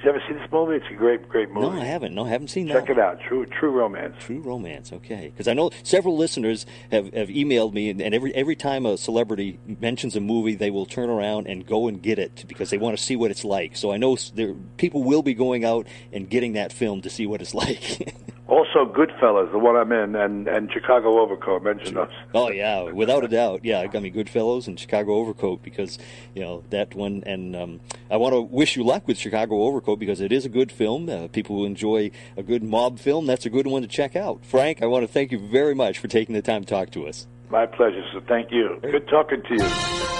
did 0.00 0.06
you 0.06 0.10
ever 0.12 0.22
see 0.26 0.32
this 0.32 0.50
movie? 0.50 0.76
It's 0.76 0.86
a 0.90 0.94
great, 0.94 1.28
great 1.28 1.50
movie. 1.50 1.76
No, 1.76 1.82
I 1.82 1.84
haven't. 1.84 2.14
No, 2.14 2.24
I 2.24 2.30
haven't 2.30 2.48
seen 2.48 2.68
Check 2.68 2.74
that. 2.74 2.86
Check 2.86 2.96
it 2.96 2.98
out. 2.98 3.20
True, 3.20 3.44
True 3.44 3.70
Romance. 3.70 4.16
True 4.18 4.40
Romance. 4.40 4.94
Okay, 4.94 5.30
because 5.30 5.46
I 5.46 5.52
know 5.52 5.70
several 5.82 6.16
listeners 6.16 6.64
have, 6.90 7.12
have 7.12 7.28
emailed 7.28 7.74
me, 7.74 7.90
and, 7.90 8.00
and 8.00 8.14
every 8.14 8.34
every 8.34 8.56
time 8.56 8.86
a 8.86 8.96
celebrity 8.96 9.58
mentions 9.66 10.16
a 10.16 10.20
movie, 10.20 10.54
they 10.54 10.70
will 10.70 10.86
turn 10.86 11.10
around 11.10 11.48
and 11.48 11.66
go 11.66 11.86
and 11.86 12.00
get 12.00 12.18
it 12.18 12.46
because 12.48 12.70
they 12.70 12.78
want 12.78 12.96
to 12.96 13.02
see 13.02 13.14
what 13.14 13.30
it's 13.30 13.44
like. 13.44 13.76
So 13.76 13.92
I 13.92 13.98
know 13.98 14.16
there 14.34 14.54
people 14.78 15.02
will 15.02 15.22
be 15.22 15.34
going 15.34 15.66
out 15.66 15.86
and 16.14 16.30
getting 16.30 16.54
that 16.54 16.72
film 16.72 17.02
to 17.02 17.10
see 17.10 17.26
what 17.26 17.42
it's 17.42 17.52
like. 17.54 18.14
Also, 18.50 18.84
Goodfellas, 18.84 19.52
the 19.52 19.60
one 19.60 19.76
I'm 19.76 19.92
in, 19.92 20.16
and 20.16 20.48
and 20.48 20.72
Chicago 20.72 21.20
Overcoat. 21.20 21.62
Mention 21.62 21.94
those. 21.94 22.08
Oh 22.34 22.50
yeah, 22.50 22.82
without 22.82 23.22
a 23.22 23.28
doubt. 23.28 23.60
Yeah, 23.64 23.78
I 23.78 23.86
got 23.86 24.02
me 24.02 24.10
Goodfellows 24.10 24.66
and 24.66 24.78
Chicago 24.78 25.14
Overcoat 25.14 25.62
because 25.62 25.98
you 26.34 26.42
know 26.42 26.64
that 26.70 26.96
one. 26.96 27.22
And 27.26 27.54
um, 27.54 27.80
I 28.10 28.16
want 28.16 28.34
to 28.34 28.40
wish 28.40 28.76
you 28.76 28.82
luck 28.82 29.06
with 29.06 29.18
Chicago 29.18 29.62
Overcoat 29.62 30.00
because 30.00 30.20
it 30.20 30.32
is 30.32 30.44
a 30.44 30.48
good 30.48 30.72
film. 30.72 31.08
Uh, 31.08 31.28
people 31.28 31.54
who 31.54 31.64
enjoy 31.64 32.10
a 32.36 32.42
good 32.42 32.64
mob 32.64 32.98
film, 32.98 33.24
that's 33.26 33.46
a 33.46 33.50
good 33.50 33.68
one 33.68 33.82
to 33.82 33.88
check 33.88 34.16
out. 34.16 34.44
Frank, 34.44 34.82
I 34.82 34.86
want 34.86 35.06
to 35.06 35.08
thank 35.12 35.30
you 35.30 35.38
very 35.38 35.76
much 35.76 36.00
for 36.00 36.08
taking 36.08 36.34
the 36.34 36.42
time 36.42 36.64
to 36.64 36.68
talk 36.68 36.90
to 36.90 37.06
us. 37.06 37.28
My 37.50 37.66
pleasure. 37.66 38.02
So 38.12 38.20
thank 38.26 38.50
you. 38.50 38.80
Good 38.82 39.06
talking 39.08 39.42
to 39.42 39.54
you. 39.54 40.19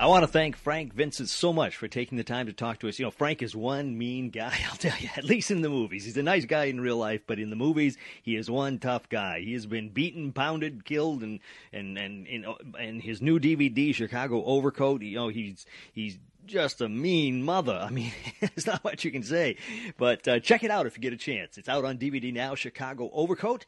I 0.00 0.06
want 0.06 0.22
to 0.22 0.28
thank 0.28 0.56
Frank 0.56 0.94
Vincent 0.94 1.28
so 1.28 1.52
much 1.52 1.76
for 1.76 1.86
taking 1.86 2.16
the 2.16 2.24
time 2.24 2.46
to 2.46 2.54
talk 2.54 2.78
to 2.78 2.88
us. 2.88 2.98
You 2.98 3.04
know, 3.04 3.10
Frank 3.10 3.42
is 3.42 3.54
one 3.54 3.98
mean 3.98 4.30
guy, 4.30 4.58
I'll 4.70 4.76
tell 4.76 4.96
you, 4.98 5.10
at 5.14 5.24
least 5.24 5.50
in 5.50 5.60
the 5.60 5.68
movies. 5.68 6.06
He's 6.06 6.16
a 6.16 6.22
nice 6.22 6.46
guy 6.46 6.64
in 6.64 6.80
real 6.80 6.96
life, 6.96 7.20
but 7.26 7.38
in 7.38 7.50
the 7.50 7.56
movies, 7.56 7.98
he 8.22 8.34
is 8.34 8.50
one 8.50 8.78
tough 8.78 9.10
guy. 9.10 9.40
He 9.40 9.52
has 9.52 9.66
been 9.66 9.90
beaten, 9.90 10.32
pounded, 10.32 10.86
killed, 10.86 11.22
and, 11.22 11.38
and, 11.70 11.98
and, 11.98 12.26
and, 12.26 12.46
and 12.78 13.02
his 13.02 13.20
new 13.20 13.38
DVD, 13.38 13.94
Chicago 13.94 14.42
Overcoat, 14.42 15.02
you 15.02 15.16
know, 15.16 15.28
he's, 15.28 15.66
he's, 15.92 16.18
just 16.46 16.80
a 16.80 16.88
mean 16.88 17.44
mother. 17.44 17.78
I 17.80 17.90
mean, 17.90 18.10
there's 18.40 18.66
not 18.66 18.82
much 18.82 19.04
you 19.04 19.12
can 19.12 19.22
say. 19.22 19.56
But 19.96 20.26
uh, 20.26 20.40
check 20.40 20.64
it 20.64 20.70
out 20.70 20.86
if 20.86 20.96
you 20.96 21.02
get 21.02 21.12
a 21.12 21.16
chance. 21.16 21.58
It's 21.58 21.68
out 21.68 21.84
on 21.84 21.96
DVD 21.96 22.32
now, 22.32 22.56
Chicago 22.56 23.08
Overcoat. 23.12 23.66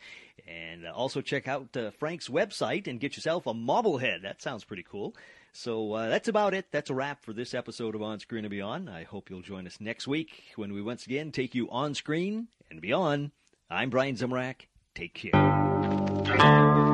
And 0.48 0.84
uh, 0.84 0.90
also 0.90 1.20
check 1.20 1.46
out 1.46 1.76
uh, 1.76 1.92
Frank's 1.92 2.28
website 2.28 2.88
and 2.88 2.98
get 2.98 3.14
yourself 3.14 3.46
a 3.46 3.54
Mobblehead. 3.54 4.22
That 4.22 4.42
sounds 4.42 4.64
pretty 4.64 4.82
cool. 4.82 5.14
So 5.52 5.92
uh, 5.92 6.08
that's 6.08 6.28
about 6.28 6.54
it. 6.54 6.66
That's 6.70 6.90
a 6.90 6.94
wrap 6.94 7.22
for 7.22 7.32
this 7.32 7.54
episode 7.54 7.94
of 7.94 8.02
On 8.02 8.18
Screen 8.18 8.44
and 8.44 8.50
Beyond. 8.50 8.88
I 8.88 9.04
hope 9.04 9.30
you'll 9.30 9.42
join 9.42 9.66
us 9.66 9.80
next 9.80 10.08
week 10.08 10.44
when 10.56 10.72
we 10.72 10.82
once 10.82 11.06
again 11.06 11.30
take 11.30 11.54
you 11.54 11.70
on 11.70 11.94
screen 11.94 12.48
and 12.70 12.80
beyond. 12.80 13.32
I'm 13.70 13.90
Brian 13.90 14.16
Zemrak. 14.16 14.66
Take 14.94 15.14
care. 15.14 16.90